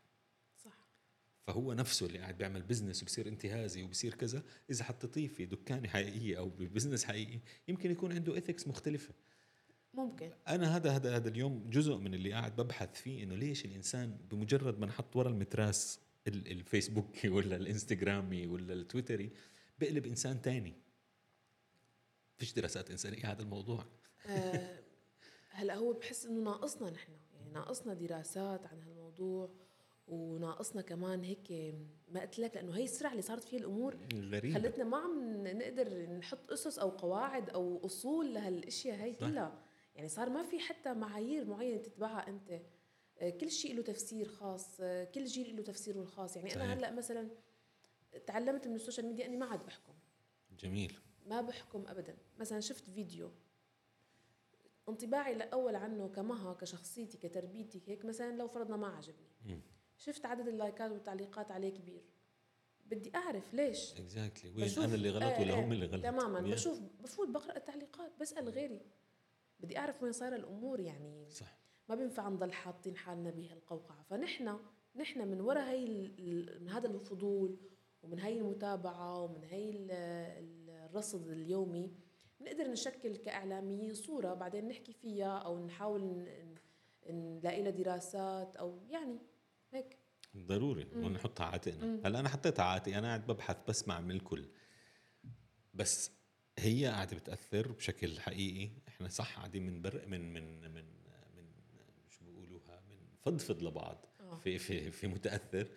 فهو 1.50 1.72
نفسه 1.72 2.06
اللي 2.06 2.18
قاعد 2.18 2.38
بيعمل 2.38 2.62
business 2.62 3.02
وبصير 3.02 3.28
انتهازي 3.28 3.82
وبصير 3.82 4.14
كذا 4.14 4.42
إذا 4.70 4.84
حطيتيه 4.84 5.28
في 5.28 5.46
دكانه 5.46 5.88
حقيقيه 5.88 6.38
أو 6.38 6.48
ب 6.48 6.54
business 6.54 7.04
حقيقي 7.04 7.40
يمكن 7.68 7.90
يكون 7.90 8.12
عنده 8.12 8.38
ethics 8.38 8.68
مختلفة. 8.68 9.14
ممكن. 9.94 10.30
أنا 10.48 10.76
هذا 10.76 10.90
هذا 10.90 11.16
هذا 11.16 11.28
اليوم 11.28 11.70
جزء 11.70 11.96
من 11.96 12.14
اللي 12.14 12.32
قاعد 12.32 12.56
ببحث 12.60 13.00
فيه 13.00 13.22
إنه 13.22 13.34
ليش 13.34 13.64
الإنسان 13.64 14.18
بمجرد 14.30 14.78
ما 14.78 14.86
نحط 14.86 15.16
ورا 15.16 15.28
المتراس 15.28 16.00
ال- 16.26 16.50
الفيسبوكي 16.50 17.28
ولا 17.34 17.56
الإنستغرامي 17.56 18.46
ولا 18.46 18.72
التويتري 18.72 19.30
بقلب 19.78 20.06
إنسان 20.06 20.42
تاني. 20.42 20.74
فيش 22.38 22.52
دراسات 22.52 22.90
إنسانية 22.90 23.32
هذا 23.32 23.42
الموضوع. 23.42 23.84
آه، 24.26 24.78
هلا 25.50 25.74
هو 25.74 25.92
بحس 25.92 26.26
إنه 26.26 26.40
ناقصنا 26.40 26.90
نحن. 26.90 27.12
يعني 27.34 27.50
ناقصنا 27.52 27.94
دراسات 27.94 28.66
عن 28.66 28.82
هالموضوع. 28.82 29.69
وناقصنا 30.10 30.82
كمان 30.82 31.24
هيك 31.24 31.74
ما 32.08 32.20
قلت 32.20 32.38
لك 32.38 32.56
لأنه 32.56 32.76
هي 32.76 32.84
السرعة 32.84 33.10
اللي 33.10 33.22
صارت 33.22 33.44
فيها 33.44 33.60
الأمور 33.60 33.96
غريبة 34.14 34.54
خلتنا 34.54 34.84
ما 34.84 34.96
عم 34.96 35.46
نقدر 35.46 36.10
نحط 36.10 36.52
اسس 36.52 36.78
أو 36.78 36.88
قواعد 36.88 37.50
أو 37.50 37.80
أصول 37.86 38.34
لهالإشياء 38.34 38.96
هي. 38.96 39.14
كلها. 39.14 39.62
يعني 39.94 40.08
صار 40.08 40.30
ما 40.30 40.42
في 40.42 40.58
حتى 40.58 40.94
معايير 40.94 41.44
معينة 41.44 41.76
تتبعها 41.76 42.28
أنت. 42.28 42.60
كل 43.40 43.50
شيء 43.50 43.74
له 43.74 43.82
تفسير 43.82 44.28
خاص 44.28 44.76
كل 45.14 45.24
جيل 45.24 45.56
له 45.56 45.62
تفسيره 45.62 46.00
الخاص. 46.00 46.36
يعني 46.36 46.50
صحيح. 46.50 46.62
أنا 46.62 46.74
هلأ 46.74 46.90
مثلا 46.92 47.28
تعلمت 48.26 48.68
من 48.68 48.74
السوشيال 48.74 49.06
ميديا 49.06 49.26
إني 49.26 49.36
ما 49.36 49.46
عاد 49.46 49.66
بحكم. 49.66 49.92
جميل. 50.58 50.98
ما 51.26 51.40
بحكم 51.40 51.84
ابدا. 51.88 52.16
مثلا 52.38 52.60
شفت 52.60 52.90
فيديو 52.90 53.30
انطباعي 54.88 55.32
الأول 55.32 55.76
عنه 55.76 56.08
كمها 56.08 56.54
كشخصيتي 56.54 57.18
كتربيتي 57.18 57.82
هيك 57.86 58.04
مثلا 58.04 58.36
لو 58.36 58.48
فرضنا 58.48 58.76
ما 58.76 58.86
عجبني. 58.86 59.28
مم. 59.44 59.60
شفت 60.00 60.26
عدد 60.26 60.48
ال 60.48 60.55
likes 60.55 60.90
والتعليقات 60.90 61.50
عليه 61.50 61.68
كبير. 61.74 62.02
بدي 62.86 63.12
أعرف 63.14 63.54
ليش. 63.54 63.92
Exactly 64.00 64.50
وين؟ 64.50 64.64
بشوف- 64.64 64.84
أنا 64.84 64.94
اللي 64.94 65.10
غلط 65.10 65.22
آه، 65.22 65.40
ولا 65.40 65.52
آه، 65.52 65.60
هم 65.64 65.72
اللي 65.72 65.86
غلط 65.86 66.02
تماما. 66.02 66.40
Yeah. 66.40 66.52
بشوف 66.52 66.80
بفوت 67.02 67.28
بقرأ 67.28 67.56
التعليقات 67.56 68.12
بسأل 68.20 68.48
غيري. 68.48 68.80
بدي 69.60 69.78
أعرف 69.78 70.02
وين 70.02 70.12
صايرة 70.12 70.36
الأمور 70.36 70.80
يعني. 70.80 71.30
صح. 71.30 71.58
ما 71.88 71.94
بينفع 71.94 72.28
نضل 72.28 72.52
حاطين 72.52 72.96
حالنا 72.96 73.30
بهالقوقعة. 73.30 74.02
فنحن 74.02 74.58
نحن 74.96 75.28
من 75.28 75.40
وراء 75.40 75.68
هي 75.70 75.86
من 76.60 76.68
هذا 76.68 76.86
الفضول 76.88 77.58
ومن 78.02 78.18
هي 78.20 78.38
المتابعة 78.38 79.22
ومن 79.24 79.44
هي 79.44 79.70
ال- 79.70 79.90
ال- 79.90 80.70
الرصد 80.70 81.28
اليومي 81.28 81.92
بنقدر 82.40 82.70
نشكل 82.70 83.16
كاعلاميين 83.16 83.94
صورة 83.94 84.34
بعدين 84.34 84.68
نحكي 84.68 84.92
فيها 84.92 85.38
أو 85.38 85.58
نحاول 85.66 86.28
نلاقي 87.10 87.62
لها 87.62 87.70
دراسات 87.70 88.56
أو 88.56 88.78
يعني 88.90 89.18
هيك. 89.72 89.96
ضروري. 90.36 90.86
ونحطها 90.94 91.44
على 91.44 91.52
عاتقنا. 91.52 92.00
هلأ 92.04 92.20
أنا 92.20 92.28
حطيتها 92.28 92.62
على 92.62 92.72
عاتقي 92.72 92.98
أنا 92.98 93.06
قاعد 93.06 93.26
ببحث 93.26 93.56
بسمع 93.68 94.00
من 94.00 94.10
الكل. 94.10 94.48
بس 95.74 96.10
هي 96.58 96.86
قاعدة 96.86 97.16
بتأثر 97.16 97.72
بشكل 97.72 98.20
حقيقي. 98.20 98.70
إحنا 98.88 99.08
صح 99.08 99.36
قاعدين 99.36 99.66
من 99.66 99.82
بر 99.82 100.06
من 100.06 100.32
من 100.32 100.60
من 100.60 100.84
من 101.36 101.46
شو 102.08 102.24
بيقولوها؟ 102.24 102.82
من 102.90 102.96
فضفض 103.22 103.62
لبعض 103.62 104.06
آه. 104.20 104.38
في 104.38 104.58
في 104.58 104.90
في 104.90 105.06
متأثر. 105.06 105.68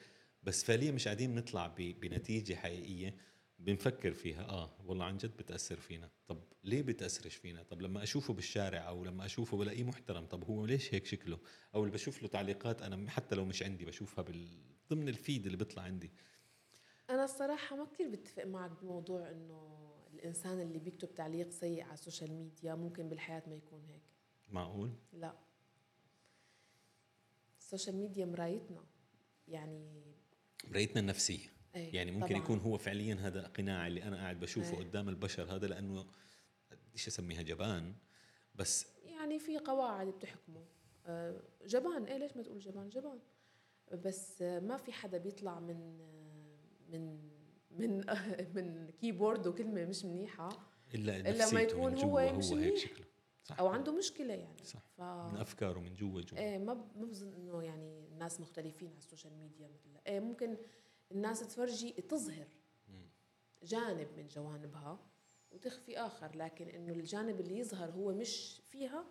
بس 0.43 0.63
فعليا 0.63 0.91
مش 0.91 1.05
قاعدين 1.05 1.35
نطلع 1.35 1.67
بنتيجة 1.77 2.55
حقيقية. 2.55 3.17
بنفكر 3.65 4.13
فيها. 4.13 4.49
آه 4.49 4.69
والله 4.85 5.05
عن 5.05 5.17
جد 5.17 5.37
بتأثر 5.37 5.75
فينا. 5.79 6.09
طب 6.27 6.43
ليه 6.63 6.81
بتأثرش 6.81 7.35
فينا؟ 7.35 7.63
طب 7.63 7.81
لما 7.81 8.03
أشوفه 8.03 8.33
بالشارع 8.33 8.87
أو 8.87 9.03
لما 9.05 9.25
أشوفه 9.25 9.57
بلاقيه 9.57 9.83
محترم 9.83 10.25
طب 10.25 10.43
هو 10.43 10.65
ليش 10.65 10.93
هيك 10.93 11.05
شكله؟ 11.05 11.39
أو 11.75 11.83
اللي 11.83 11.93
بشوف 11.93 12.21
له 12.21 12.27
تعليقات 12.27 12.81
أنا 12.81 13.09
حتى 13.09 13.35
لو 13.35 13.45
مش 13.45 13.63
عندي 13.63 13.85
بشوفها 13.85 14.23
بال... 14.23 14.47
ضمن 14.89 15.09
الفيد 15.09 15.45
اللي 15.45 15.57
بيطلع 15.57 15.83
عندي. 15.83 16.11
أنا 17.09 17.23
الصراحة 17.23 17.75
ما 17.75 17.85
كثير 17.85 18.09
بتفق 18.09 18.43
معك 18.45 18.71
بموضوع 18.81 19.31
إنه 19.31 19.79
الإنسان 20.13 20.61
اللي 20.61 20.79
بيكتب 20.79 21.13
تعليق 21.15 21.49
سيء 21.49 21.83
على 21.83 21.93
السوشيال 21.93 22.31
ميديا 22.33 22.75
ممكن 22.75 23.09
بالحياة 23.09 23.43
ما 23.47 23.55
يكون 23.55 23.85
هيك. 23.89 24.01
معقول؟ 24.49 24.91
لا. 25.13 25.33
السوشيال 27.59 27.95
ميديا 27.95 28.25
مرايتنا 28.25 28.85
يعني 29.47 30.03
مرايتنا 30.67 30.99
النفسية. 30.99 31.53
إيه 31.75 31.95
يعني 31.95 32.11
ممكن 32.11 32.27
طبعاً. 32.27 32.37
يكون 32.43 32.59
هو 32.59 32.77
فعليا 32.77 33.15
هذا 33.15 33.47
قناع 33.47 33.87
اللي 33.87 34.03
أنا 34.03 34.17
قاعد 34.17 34.39
بشوفه 34.39 34.77
إيه. 34.77 34.83
قدام 34.83 35.09
البشر 35.09 35.55
هذا 35.55 35.67
لأنه 35.67 36.05
بديش 36.71 37.07
أسميها 37.07 37.41
جبان. 37.41 37.95
بس 38.55 38.87
يعني 39.05 39.39
في 39.39 39.57
قواعد 39.57 40.07
بتحكمه. 40.07 40.65
آه، 41.05 41.41
جبان 41.65 42.03
إيه 42.03 42.17
ليش 42.17 42.37
ما 42.37 42.43
تقول 42.43 42.59
جبان؟ 42.59 42.89
جبان. 42.89 43.19
بس 43.93 44.41
ما 44.41 44.77
في 44.77 44.91
حدا 44.91 45.17
بيطلع 45.17 45.59
من 45.59 45.97
من 46.89 47.19
من 47.71 48.03
من 48.55 48.89
keyboard 49.01 49.47
وكلمة 49.47 49.85
مش 49.85 50.05
منيحة 50.05 50.49
إلا 50.93 51.17
إلا 51.17 51.51
ما 51.53 51.61
يكون 51.61 51.93
هو 51.93 52.01
جوا 52.01 52.31
مش 52.31 52.45
هو 52.45 52.55
هيك 52.57 52.71
منيح. 52.73 52.83
شكله. 52.85 53.05
صح. 53.43 53.59
أو 53.59 53.67
عنده 53.67 53.97
مشكلة 53.97 54.33
يعني. 54.33 54.63
صح. 54.63 54.79
ف 54.97 55.01
من 55.01 55.37
أفكاره 55.37 55.79
من 55.79 55.93
جوا 55.95 56.21
جوا. 56.21 56.37
إيه 56.39 56.57
ما 56.57 56.73
ما 56.73 57.05
بظن 57.05 57.33
إنه 57.33 57.63
يعني 57.63 58.07
الناس 58.07 58.39
مختلفين 58.41 58.89
على 58.89 58.97
السوشيال 58.97 59.33
ميديا 59.37 59.67
مثل 59.67 59.89
إيه 60.07 60.19
ممكن 60.19 60.57
الناس 61.13 61.39
تفرجي 61.39 61.91
تظهر. 61.91 62.47
جانب 63.63 64.07
من 64.17 64.27
جوانبها 64.27 64.99
وتخفي 65.51 65.97
آخر 65.97 66.35
لكن 66.37 66.67
إنه 66.67 66.93
الجانب 66.93 67.39
اللي 67.39 67.57
يظهر 67.57 67.91
هو 67.91 68.13
مش 68.13 68.61
فيها 68.69 69.05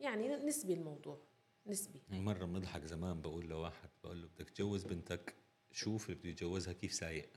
يعني 0.00 0.28
نسبي 0.28 0.74
الموضوع 0.74 1.22
نسبي 1.66 2.02
مرة 2.08 2.44
بنضحك 2.44 2.84
زمان 2.84 3.20
بقول 3.20 3.46
لواحد 3.48 3.88
بقول 4.04 4.22
له 4.22 4.28
بدك 4.28 4.50
تجوز 4.50 4.84
بنتك 4.84 5.34
شوف 5.72 6.10
اللي 6.10 6.20
بده 6.20 6.28
يتجوزها 6.28 6.72
كيف 6.72 6.92
سايق 6.92 7.30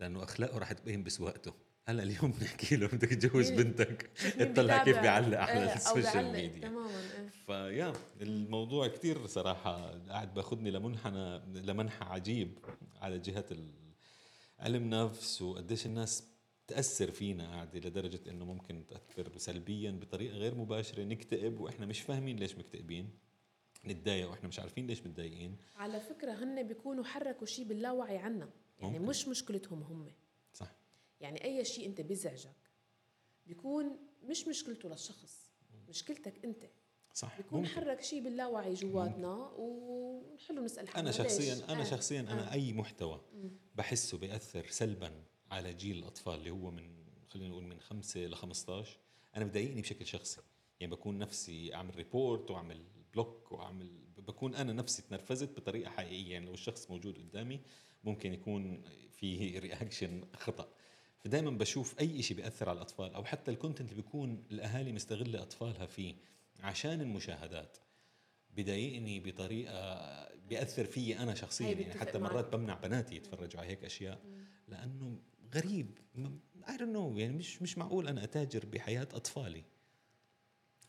لأنه 0.00 0.22
أخلاقه 0.22 0.58
رح 0.58 0.72
تبين 0.72 1.04
بسواقته 1.04 1.54
هلا 1.88 2.02
اليوم 2.02 2.32
بنحكي 2.40 2.76
له 2.76 2.86
بدك 2.86 3.08
تجوز 3.08 3.50
مين- 3.50 3.62
بنتك 3.62 4.10
اطلع 4.40 4.84
كيف؟ 4.84 4.98
بيعلق 4.98 5.38
على 5.38 5.52
إيه، 5.62 5.68
أو 5.70 5.74
السوشيال. 5.76 6.32
ميديا 6.32 6.68
تماما 6.68 7.00
إيه 7.00 7.28
فيا 7.46 7.92
الموضوع 8.20 8.88
كتير 8.88 9.26
صراحة 9.26 9.98
قاعد 10.08 10.34
باخذني 10.34 10.70
لمنحنى 10.70 11.38
لمنحى 11.54 12.04
عجيب 12.04 12.58
على 13.00 13.18
جهة 13.18 13.44
ال- 13.50 13.70
علم 14.58 14.90
نفس 14.90 15.42
وقديش 15.42 15.86
الناس 15.86 16.24
تأثر 16.66 17.10
فينا 17.10 17.50
قاعدة 17.50 17.78
لدرجة 17.78 18.20
إنه 18.30 18.44
ممكن 18.44 18.84
تأثر 18.86 19.38
سلبيا 19.38 19.90
بطريقة 19.90 20.36
غير 20.36 20.54
مباشرة 20.54 21.04
نكتئب 21.04 21.60
وإحنا 21.60 21.86
مش 21.86 22.00
فاهمين 22.00 22.36
ليش 22.36 22.54
مكتئبين 22.58 23.10
نتضايق 23.84 24.30
وإحنا 24.30 24.48
مش 24.48 24.58
عارفين 24.60 24.86
ليش 24.86 25.00
متضايقين 25.06 25.56
على 25.76 26.00
فكرة 26.00 26.32
هن 26.32 26.62
بيكونوا 26.62 27.04
حركوا 27.04 27.46
شيء 27.46 27.64
باللاوعي 27.64 28.16
عنا 28.18 28.48
يعني 28.80 28.98
ممكن. 28.98 29.10
مش 29.10 29.28
مشكلتهم 29.28 29.82
هم 29.82 30.06
يعني 31.20 31.44
أي 31.44 31.64
شيء 31.64 31.86
أنت 31.86 32.00
بيزعجك 32.00 32.70
بيكون 33.46 33.96
مش 34.24 34.48
مشكلته 34.48 34.88
للشخص 34.88 35.50
مشكلتك 35.88 36.44
أنت 36.44 36.64
صح 37.14 37.36
بيكون 37.36 37.60
ممكن. 37.60 37.70
حرك 37.74 38.00
شيء 38.02 38.22
باللاوعي 38.22 38.74
جواتنا 38.74 39.50
ونحله 39.56 40.60
نسأل 40.64 40.88
حالنا 40.88 41.10
أنا 41.10 41.22
ليش؟ 41.22 41.32
شخصيا 41.32 41.72
أنا 41.72 41.80
آه. 41.80 41.84
شخصيا 41.84 42.20
أنا 42.20 42.50
آه. 42.50 42.52
أي 42.52 42.72
محتوى 42.72 43.20
مم. 43.34 43.50
بحسه 43.74 44.18
بيأثر 44.18 44.66
سلبا 44.66 45.22
على 45.50 45.74
جيل 45.74 45.98
الأطفال 45.98 46.34
اللي 46.34 46.50
هو 46.50 46.70
من 46.70 47.06
خلينا 47.28 47.48
نقول 47.48 47.64
من 47.64 47.80
خمسة 47.80 48.20
ل 48.20 48.34
15 48.34 48.98
أنا 49.36 49.44
بضايقني 49.44 49.80
بشكل 49.80 50.06
شخصي 50.06 50.40
يعني 50.80 50.92
بكون 50.92 51.18
نفسي 51.18 51.74
أعمل 51.74 51.96
report 51.96 52.50
وأعمل 52.50 52.84
block 53.12 53.52
وأعمل 53.52 53.98
بكون 54.18 54.54
أنا 54.54 54.72
نفسي 54.72 55.02
تنرفزت 55.02 55.56
بطريقة 55.56 55.90
حقيقية 55.90 56.32
يعني 56.32 56.46
لو 56.46 56.54
الشخص 56.54 56.90
موجود 56.90 57.18
قدامي 57.18 57.60
ممكن 58.04 58.32
يكون 58.34 58.82
في 59.10 59.58
reaction 59.58 60.24
خطأ 60.34 60.68
فدائما 61.26 61.50
بشوف 61.50 62.00
أي 62.00 62.22
شيء 62.22 62.36
بيأثر 62.36 62.68
على 62.68 62.76
الأطفال 62.76 63.14
أو 63.14 63.24
حتى 63.24 63.50
ال 63.50 63.55
content 63.55 63.90
اللي 63.92 64.02
بيكون 64.02 64.44
الأهالي 64.50 64.92
مستغلة 64.92 65.42
أطفالها 65.42 65.86
فيه 65.86 66.14
عشان 66.60 67.00
المشاهدات 67.00 67.78
بضايقني 68.56 69.20
بطريقة 69.20 69.98
بيأثر 70.48 70.84
فيي 70.84 71.18
أنا 71.18 71.34
شخصيا. 71.34 71.70
يعني 71.70 71.94
حتى. 71.94 72.18
مرات 72.18 72.56
بمنع 72.56 72.74
بناتي 72.74 73.16
يتفرجوا 73.16 73.60
على 73.60 73.68
هيك 73.70 73.84
أشياء. 73.84 74.20
لأنه 74.68 75.18
غريب. 75.54 75.98
I 76.16 76.22
don't 76.76 76.82
know 76.82 77.18
يعني 77.18 77.32
مش 77.32 77.62
مش 77.62 77.78
معقول 77.78 78.08
أنا 78.08 78.24
أتاجر 78.24 78.66
بحياة 78.66 79.08
أطفالي 79.14 79.64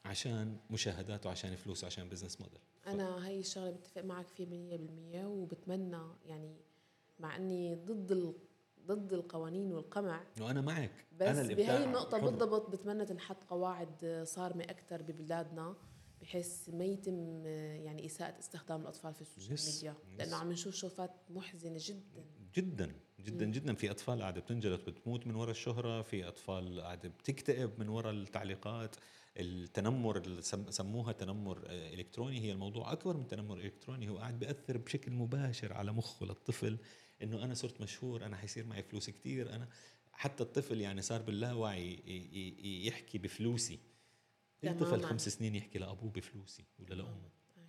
عشان 0.05 0.57
مشاهدات 0.69 1.25
وعشان 1.25 1.55
فلوس 1.55 1.83
وعشان 1.83 2.09
business 2.09 2.41
model 2.41 2.59
أنا 2.87 3.25
هاي 3.27 3.39
الشغلة 3.39 3.71
بتفق 3.71 4.01
معك 4.01 4.27
فيها 4.27 4.77
100% 5.17 5.25
وبتمنى 5.25 6.01
يعني 6.25 6.55
مع 7.19 7.35
إني 7.35 7.75
ضد. 7.75 8.35
ضد 8.87 9.13
القوانين 9.13 9.71
والقمع. 9.73 10.23
وأنا 10.41 10.61
معك. 10.61 10.91
بس 11.19 11.27
أنا 11.37 11.53
بهي 11.53 11.83
النقطة. 11.83 12.17
بالضبط 12.17 12.69
بتمنى 12.69 13.05
تنحط 13.05 13.43
قواعد 13.43 14.23
صارمة 14.27 14.63
أكثر 14.63 15.01
ببلادنا 15.01 15.75
بحيث 16.21 16.69
ما 16.69 16.83
يتم 16.85 17.45
يعني 17.45 18.05
إساءة 18.05 18.39
استخدام 18.39 18.81
الأطفال 18.81 19.13
في 19.13 19.21
السوشيال 19.21 19.57
Yes, 19.57 19.65
ميديا. 19.75 19.93
Yes. 19.93 20.17
لأنه 20.19 20.35
عم 20.35 20.51
نشوف 20.51 20.75
شوفات 20.75 21.11
محزنة 21.29 21.77
جدا. 21.79 22.23
جدا 22.55 22.91
جدا 23.19 23.45
مم. 23.45 23.51
جدا. 23.51 23.73
في 23.75 23.91
أطفال 23.91 24.21
قاعدة 24.21 24.41
بتنجلط 24.41 24.89
بتموت 24.89 25.27
من 25.27 25.35
وراء 25.35 25.51
الشهرة. 25.51 26.01
في 26.01 26.27
أطفال 26.27 26.81
قاعدة 26.81 27.09
بتكتئب 27.09 27.71
من 27.79 27.89
وراء 27.89 28.13
التعليقات. 28.13 28.95
التنمر 29.37 30.17
اللي 30.17 30.41
سم- 30.41 30.71
سموها 30.71 31.11
تنمر 31.11 31.59
إلكتروني 31.69 32.39
هي 32.41 32.51
الموضوع 32.51 32.91
أكبر 32.91 33.17
من 33.17 33.27
تنمر 33.27 33.57
إلكتروني. 33.57 34.09
هو 34.09 34.17
قاعد 34.17 34.39
بيأثر 34.39 34.77
بشكل 34.77 35.11
مباشر 35.11 35.73
على 35.73 35.91
مخه 35.91 36.25
للطفل. 36.25 36.77
إنه 37.23 37.43
أنا 37.43 37.53
صرت 37.53 37.81
مشهور 37.81 38.25
أنا 38.25 38.37
حيصير 38.37 38.65
معي 38.65 38.83
فلوس 38.83 39.09
كتير 39.09 39.55
أنا 39.55 39.69
حتى 40.11 40.43
الطفل 40.43 40.81
يعني 40.81 41.01
صار 41.01 41.21
باللاوعي 41.21 41.93
يحكي 42.85 43.17
بفلوسي. 43.17 43.79
الطفل 44.63 44.89
تماماً. 44.89 45.07
خمس 45.07 45.29
سنين 45.29 45.55
يحكي 45.55 45.79
لأبوه 45.79 46.11
بفلوسي 46.11 46.63
ولا 46.79 46.95
لأمه. 46.95 47.29
أي. 47.57 47.63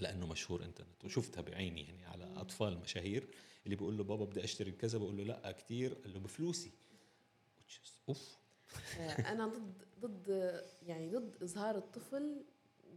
لأنه 0.00 0.26
مشهور 0.26 0.64
إنترنت. 0.64 1.04
وشفتها 1.04 1.40
بعيني 1.40 1.82
يعني 1.82 2.04
على 2.04 2.24
أطفال 2.24 2.78
مشاهير 2.78 3.28
اللي 3.64 3.76
بيقول 3.76 3.96
له 3.98 4.04
بابا 4.04 4.24
بدي 4.24 4.44
أشتري 4.44 4.72
كذا 4.72 4.98
بقول 4.98 5.16
له 5.16 5.24
لأ 5.24 5.52
كثير 5.52 5.94
قال 5.94 6.12
له 6.14 6.20
بفلوسي. 6.20 6.72
أوف. 8.08 8.38
آه، 8.98 9.32
أنا 9.32 9.46
ضد 9.46 9.84
ضد 10.00 10.28
يعني 10.82 11.10
ضد 11.10 11.42
إظهار 11.42 11.76
الطفل 11.76 12.44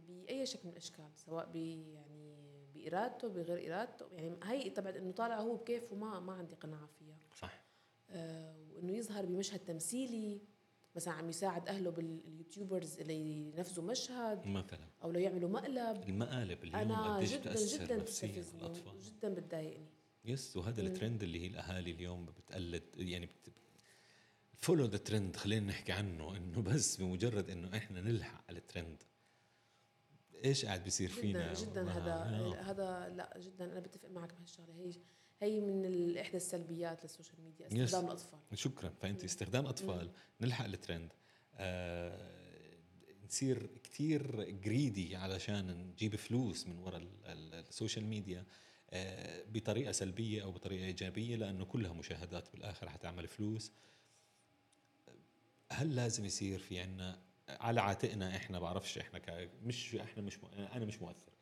بأي 0.08 0.46
شكل 0.46 0.60
من 0.64 0.70
الأشكال 0.70 1.10
سواء 1.16 1.46
ب 1.52 1.56
يعني 1.56 2.47
بإرادته 2.78 3.28
بغير 3.28 3.74
إرادته. 3.74 4.06
يعني 4.12 4.36
هي 4.42 4.70
تبعت 4.70 4.96
إنه 4.96 5.12
طالع 5.12 5.40
هو 5.40 5.56
بكيفه 5.56 5.96
ما 5.96 6.20
ما 6.20 6.32
عندي 6.32 6.54
قناعة 6.54 6.86
فيها. 6.98 7.18
صح. 7.40 7.64
آه، 8.10 8.54
وإنه 8.74 8.92
يظهر 8.96 9.26
بمشهد 9.26 9.60
تمثيلي 9.60 10.40
مثلا 10.96 11.14
عم 11.14 11.28
يساعد 11.28 11.68
أهله 11.68 11.90
باليوتيوبرز 11.90 13.00
اللي 13.00 13.14
ينفذوا 13.14 13.84
مشهد 13.84 14.46
مثلا. 14.46 14.88
أو 15.02 15.10
لو 15.10 15.20
يعملوا 15.20 15.50
مقلب. 15.50 16.08
المقالب 16.08 16.64
اليوم 16.64 16.74
أنا 16.74 17.16
قديش 17.16 17.32
جدا 17.32 17.66
جدا 17.66 17.98
بتستفزني 17.98 18.62
وجدا 18.64 19.34
بتضايقني. 19.34 19.86
Yes 20.24 20.56
وهذا. 20.56 20.82
الترند 20.82 21.22
اللي 21.22 21.40
هي 21.40 21.46
الأهالي 21.46 21.90
اليوم 21.90 22.26
بتقلد 22.26 22.82
يعني 22.96 23.26
بت... 23.26 23.52
follow 24.54 24.84
the 24.84 24.96
trend 24.96 25.36
خلينا 25.36 25.66
نحكي 25.66 25.92
عنه 25.92 26.36
إنه 26.36 26.62
بس 26.62 26.96
بمجرد 26.96 27.50
إنه 27.50 27.76
إحنا 27.76 28.00
نلحق 28.00 28.44
على 28.48 28.58
الترند. 28.58 29.02
إيش 30.44 30.64
قاعد 30.64 30.84
بيصير 30.84 31.08
فينا؟ 31.08 31.52
جدا 31.54 31.70
جدا 31.70 31.90
هذا 31.90 32.12
آه. 32.12 32.54
هذا 32.70 33.08
لا 33.16 33.38
جدا 33.38 33.64
أنا 33.72 33.80
بتفق 33.80 34.08
معك 34.08 34.34
بهالشغلة. 34.34 34.74
هي 34.74 34.92
هي 35.42 35.60
من 35.60 35.84
ال- 35.84 36.18
إحدى 36.18 36.36
السلبيات 36.36 37.02
للسوشيال 37.02 37.40
ميديا 37.42 37.84
استخدام 37.84 38.06
الأطفال. 38.06 38.38
شكرا. 38.54 38.88
فأنت. 38.88 39.24
استخدام 39.24 39.66
أطفال. 39.66 40.10
نلحق 40.40 40.64
الترند. 40.64 41.12
آه 41.54 42.38
نصير 43.26 43.66
كتير 43.84 44.50
جريدي 44.50 45.16
علشان 45.16 45.70
نجيب 45.90 46.16
فلوس 46.16 46.66
من 46.66 46.78
وراء 46.78 46.96
ال- 46.96 47.24
ال- 47.26 47.54
السوشيال 47.54 48.04
ميديا 48.04 48.44
آه 48.90 49.44
بطريقة 49.48 49.92
سلبية 49.92 50.42
أو 50.42 50.52
بطريقة 50.52 50.84
إيجابية 50.86 51.36
لأنه 51.36 51.64
كلها 51.64 51.92
مشاهدات 51.92 52.52
بالآخر 52.52 52.88
حتعمل 52.88 53.28
فلوس. 53.28 53.72
هل 55.72 55.96
لازم 55.96 56.24
يصير 56.24 56.58
في 56.58 56.78
عنا 56.80 57.18
على 57.48 57.80
عاتقنا 57.80 58.36
إحنا 58.36 58.58
بعرفش 58.60 58.98
إحنا 58.98 59.18
ك 59.18 59.50
مش 59.62 59.94
إحنا 59.94 60.22
مش 60.22 60.38
أنا 60.58 60.84
مش 60.84 61.02
مؤثر. 61.02 61.32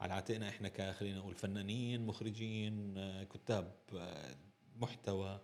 على 0.00 0.12
عاتقنا 0.12 0.48
إحنا 0.48 0.68
ك 0.68 0.90
خلينا 0.90 1.18
نقول 1.18 1.34
فنانين 1.34 2.06
مخرجين 2.06 2.94
كتاب 3.24 3.74
محتوى 4.76 5.40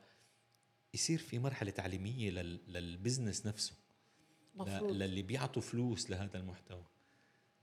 يصير 0.94 1.18
في 1.18 1.38
مرحلة 1.38 1.70
تعليمية 1.70 2.30
لل- 2.30 2.60
للبزنس 2.72 3.46
نفسه. 3.46 3.74
ل- 4.54 4.58
مفروض. 4.58 4.92
للي 4.92 5.22
بيعطوا 5.22 5.62
فلوس 5.62 6.10
لهذا 6.10 6.38
المحتوى. 6.38 6.84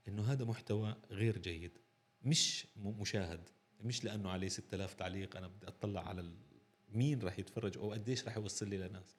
إنه 0.08 0.32
هذا 0.32 0.44
محتوى 0.44 0.96
غير 1.10 1.38
جيد 1.38 1.78
مش 2.22 2.66
مشاهد 2.76 3.48
مش 3.80 4.04
لأنه 4.04 4.30
عليه 4.30 4.48
6000 4.48 4.94
تعليق 4.94 5.36
أنا 5.36 5.48
بدي 5.48 5.68
أطلع 5.68 6.08
على 6.08 6.20
ال- 6.20 6.36
مين 6.92 7.22
راح 7.22 7.38
يتفرج 7.38 7.78
أو 7.78 7.92
قديش 7.92 8.24
راح 8.24 8.36
يوصل 8.36 8.68
لي 8.68 8.76
لناس. 8.78 9.14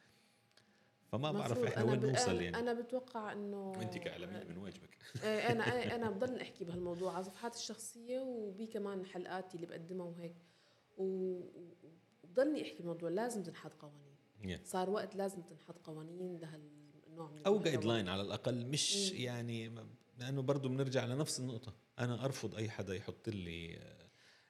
فما 1.11 1.31
بعرف. 1.31 1.63
إحنا 1.63 1.83
وين 1.83 1.99
نوصل 1.99 2.41
يعني 2.41 2.59
أنا 2.59 2.73
بتوقع 2.73 3.31
إنه 3.31 3.71
وأنت 3.71 3.97
كاعلاميه 3.97 4.43
من 4.43 4.57
واجبك 4.57 4.97
إيه، 5.23 5.51
أنا 5.51 5.63
أنا 5.85 5.95
أنا 5.95 6.09
بضل 6.09 6.39
أحكي 6.41 6.63
بهالموضوع 6.63 7.13
على 7.15 7.23
صفحاتي 7.23 7.59
الشخصية 7.59 8.19
وبي 8.19 8.67
كمان 8.67 9.05
حلقاتي 9.05 9.55
اللي 9.55 9.67
بقدمها 9.67 10.05
وهيك 10.05 10.35
و- 10.97 11.41
وبضلني 12.23 12.61
أحكي 12.61 12.77
بالموضوع 12.77 13.09
لازم 13.09 13.43
تنحط 13.43 13.73
قوانين 13.73 14.05
Yeah. 14.45 14.63
صار 14.63 14.89
وقت 14.89 15.15
لازم 15.15 15.41
تنحط 15.41 15.79
قوانين 15.83 16.37
لهالنوع 16.37 17.31
من 17.31 17.41
أو. 17.45 17.59
guideline 17.59 18.09
على 18.09 18.21
الأقل 18.21 18.65
مش 18.65 19.11
مم. 19.11 19.17
يعني 19.17 19.69
م- 19.69 19.89
لأنه 20.17 20.41
برضه 20.41 20.69
بنرجع 20.69 21.05
لنفس 21.05 21.39
النقطة 21.39 21.73
أنا 21.99 22.25
أرفض 22.25 22.55
أي 22.55 22.69
حدا 22.69 22.95
يحط 22.95 23.29
لي 23.29 23.79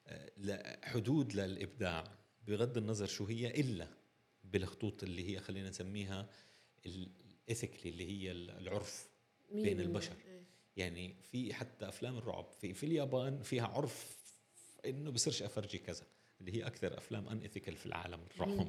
آه، 0.06 0.78
حدود 0.84 1.34
للإبداع 1.34 2.04
بغض 2.46 2.76
النظر 2.76 3.06
شو 3.06 3.24
هي 3.24 3.60
إلا 3.60 3.88
بالخطوط 4.52 5.02
اللي 5.02 5.30
هي 5.30 5.40
خلينا 5.40 5.68
نسميها 5.68 6.28
ال 6.86 6.97
ethically 6.97 7.92
اللي 7.92 8.10
هي 8.10 8.32
العرف 8.32 9.08
بين. 9.52 9.80
البشر. 9.80 10.16
إيه. 10.26 10.42
يعني 10.76 11.14
في 11.22 11.54
حتى 11.54 11.88
أفلام 11.88 12.18
الرعب 12.18 12.46
في 12.60 12.74
في 12.74 12.86
اليابان 12.86 13.42
فيها 13.42 13.66
عرف 13.66 14.16
إنه 14.84 15.10
بصيرش 15.10 15.42
أفرجي 15.42 15.78
كذا 15.78 16.06
اللي 16.40 16.54
هي 16.54 16.66
أكثر 16.66 16.98
أفلام 16.98 17.28
ان 17.28 17.48
في 17.48 17.86
العالم 17.86 18.20
الرعب. 18.34 18.68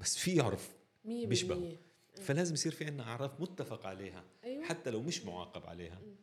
بس 0.00 0.16
في 0.18 0.40
عرف 0.40 0.76
بيشبهوا. 1.04 1.60
بالمية. 1.60 1.80
فلازم 2.14 2.54
يصير 2.54 2.72
في 2.72 2.84
عنا 2.84 3.02
أعراف 3.02 3.40
متفق 3.40 3.86
عليها 3.86 4.24
أيوه 4.44 4.64
حتى 4.64 4.90
لو 4.90 5.02
مش 5.02 5.24
معاقب 5.24 5.66
عليها 5.66 5.98
مم. 5.98 6.16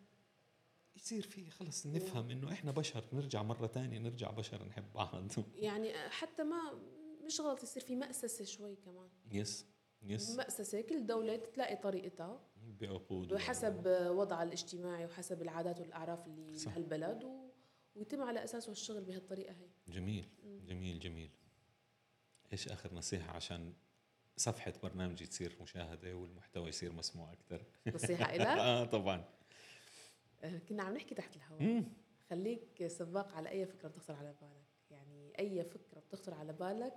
يصير 0.96 1.22
في 1.22 1.50
خلص 1.50 1.88
نفهم 1.88 2.32
إنه 2.32 2.52
إحنا 2.52 2.72
بشر 2.72 3.04
نرجع 3.14 3.44
مرة 3.44 3.68
تانية 3.68 4.00
نرجع 4.00 4.32
بشر 4.32 4.66
نحب 4.66 4.94
بعض 4.96 5.32
يعني 5.56 6.10
حتى 6.10 6.44
ما 6.44 6.80
مش 7.22 7.42
غلط 7.42 7.64
يصير 7.64 7.84
في 7.84 7.96
مأسسة 7.96 8.46
شوي 8.46 8.76
كمان. 8.76 9.10
يس 9.32 9.66
يس 10.04 10.36
مأسسة 10.36 10.82
كل 10.82 11.06
دولة 11.06 11.36
تلاقي 11.36 11.76
طريقتها. 11.76 12.42
بعقود 12.62 13.34
وحسب 13.34 13.88
وضعها 14.10 14.44
الاجتماعي 14.44 15.06
وحسب 15.06 15.42
العادات 15.42 15.80
والأعراف 15.80 16.28
اللي 16.28 16.58
صح. 16.58 16.72
بهالبلد 16.72 17.24
و... 17.24 17.50
ويتم 17.96 18.22
على 18.22 18.44
أساسه 18.44 18.72
الشغل 18.72 19.04
بهالطريقة 19.04 19.54
هي. 19.54 19.70
جميل 19.88 20.30
مم. 20.44 20.66
جميل 20.66 21.00
جميل. 21.00 21.32
إيش 22.54 22.68
آخر 22.68 22.94
نصيحة 22.94 23.36
عشان 23.36 23.74
صفحة 24.38 24.74
برنامجي 24.84 25.26
تصير 25.28 25.58
مشاهدة 25.62 26.16
والمحتوى 26.16 26.70
يصير 26.70 26.92
مسموع 26.94 27.34
أكثر؟ 27.34 27.66
نصيحة 27.88 28.36
إلك؟ 28.36 28.48
آه 28.68 28.86
طبعا. 28.86 29.26
آه، 30.42 30.58
كنا 30.58 30.84
عم 30.84 30.94
نحكي 30.94 31.16
تحت 31.16 31.36
الهواء. 31.36 31.84
خليك 32.30 32.88
سباق 32.88 33.34
على 33.34 33.50
أي 33.50 33.66
فكرة 33.66 33.88
بتخطر 33.90 34.16
على 34.16 34.34
بالك. 34.42 34.66
يعني 34.92 35.40
أي 35.40 35.64
فكرة 35.64 36.00
بتخطر 36.00 36.34
على 36.34 36.54
بالك 36.54 36.94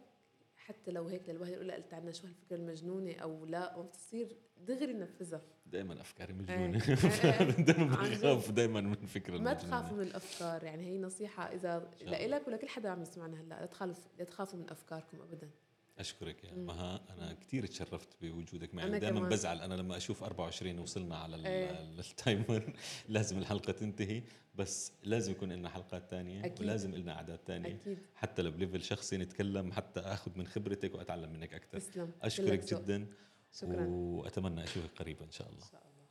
حتى 0.64 0.90
لو 0.90 1.06
هيك 1.06 1.28
يقول 1.28 1.68
لها 1.68 1.76
قلت 1.76 1.94
عنا 1.94 2.12
شو 2.12 2.26
هالفكرة 2.26 2.56
المجنونة 2.56 3.12
أو 3.12 3.44
لا 3.44 3.76
وبتصير 3.76 4.36
دغري 4.60 4.92
نفذها 4.92 5.42
دائما 5.66 6.00
أفكاري 6.00 6.32
إيه. 6.32 6.38
مجنونة 6.38 6.82
إيه. 6.88 7.50
دائما 7.72 8.04
جد. 8.08 8.18
بخاف 8.18 8.50
دائما 8.50 8.80
من 8.80 8.92
الفكرة 8.92 9.38
ما. 9.38 9.54
تخافوا 9.54 9.96
من 9.96 10.02
الأفكار 10.02 10.64
يعني 10.64 10.86
هي 10.86 10.98
نصيحة 10.98 11.52
إذا. 11.52 11.90
لإلك 12.00 12.48
ولكل 12.48 12.68
حدا 12.68 12.88
عم 12.88 13.02
يسمعنا 13.02 13.40
هلأ 13.40 13.60
لا 13.60 13.66
تخافوا 13.66 13.94
لا 14.18 14.24
تخافوا 14.24 14.58
من 14.58 14.70
أفكاركم 14.70 15.20
ابدا 15.20 15.50
أشكرك 15.98 16.44
يا. 16.44 16.54
مها. 16.54 17.00
أنا 17.10 17.32
كثير 17.32 17.66
تشرفت 17.66 18.08
بوجودك 18.22 18.74
معي. 18.74 18.98
دائما. 18.98 19.28
بزعل 19.28 19.60
أنا 19.60 19.74
لما 19.74 19.96
أشوف 19.96 20.22
24 20.24 20.78
وصلنا 20.78 21.16
على 21.16 21.36
إيه. 21.46 21.70
التايمر. 21.98 22.72
لازم 23.08 23.38
الحلقة 23.38 23.72
تنتهي. 23.72 24.22
بس 24.54 24.92
لازم 25.04 25.32
يكون 25.32 25.52
لنا 25.52 25.68
حلقات 25.68 26.12
أكيد. 26.12 26.60
ولازم 26.60 26.94
لنا 26.94 27.12
أعداد 27.12 27.50
أكيد. 27.50 27.98
حتى 28.14 28.42
لو 28.42 28.50
ب 28.50 28.56
level 28.56 28.82
شخصي 28.82 29.16
نتكلم 29.16 29.72
حتى 29.72 30.00
أخذ 30.00 30.38
من 30.38 30.46
خبرتك 30.46 30.94
وأتعلم 30.94 31.32
منك 31.32 31.54
أكثر. 31.54 31.78
تسلم. 31.78 32.12
أشكرك. 32.22 32.74
جدا. 32.74 33.06
شكرا. 33.52 33.86
وأتمنى 33.86 34.64
أشوفك 34.64 34.90
قريبا 34.98 35.24
إن 35.24 35.30
شاء 35.30 35.48
الله. 35.48 35.60
شاء 35.60 35.82
الله. 35.82 36.04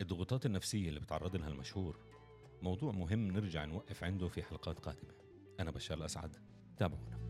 الضغوطات 0.00 0.46
النفسية 0.46 0.88
اللي 0.88 1.00
بتعرض 1.00 1.36
لها 1.36 1.48
المشهور. 1.48 1.98
موضوع 2.62 2.92
مهم 2.92 3.30
نرجع 3.30 3.64
نوقف 3.64 4.04
عنده 4.04 4.28
في 4.28 4.42
حلقات 4.42 4.78
قادمة. 4.78 5.14
أنا 5.60 5.70
بشار 5.70 5.98
الأسعد. 5.98 6.36
تابعونا. 6.76 7.29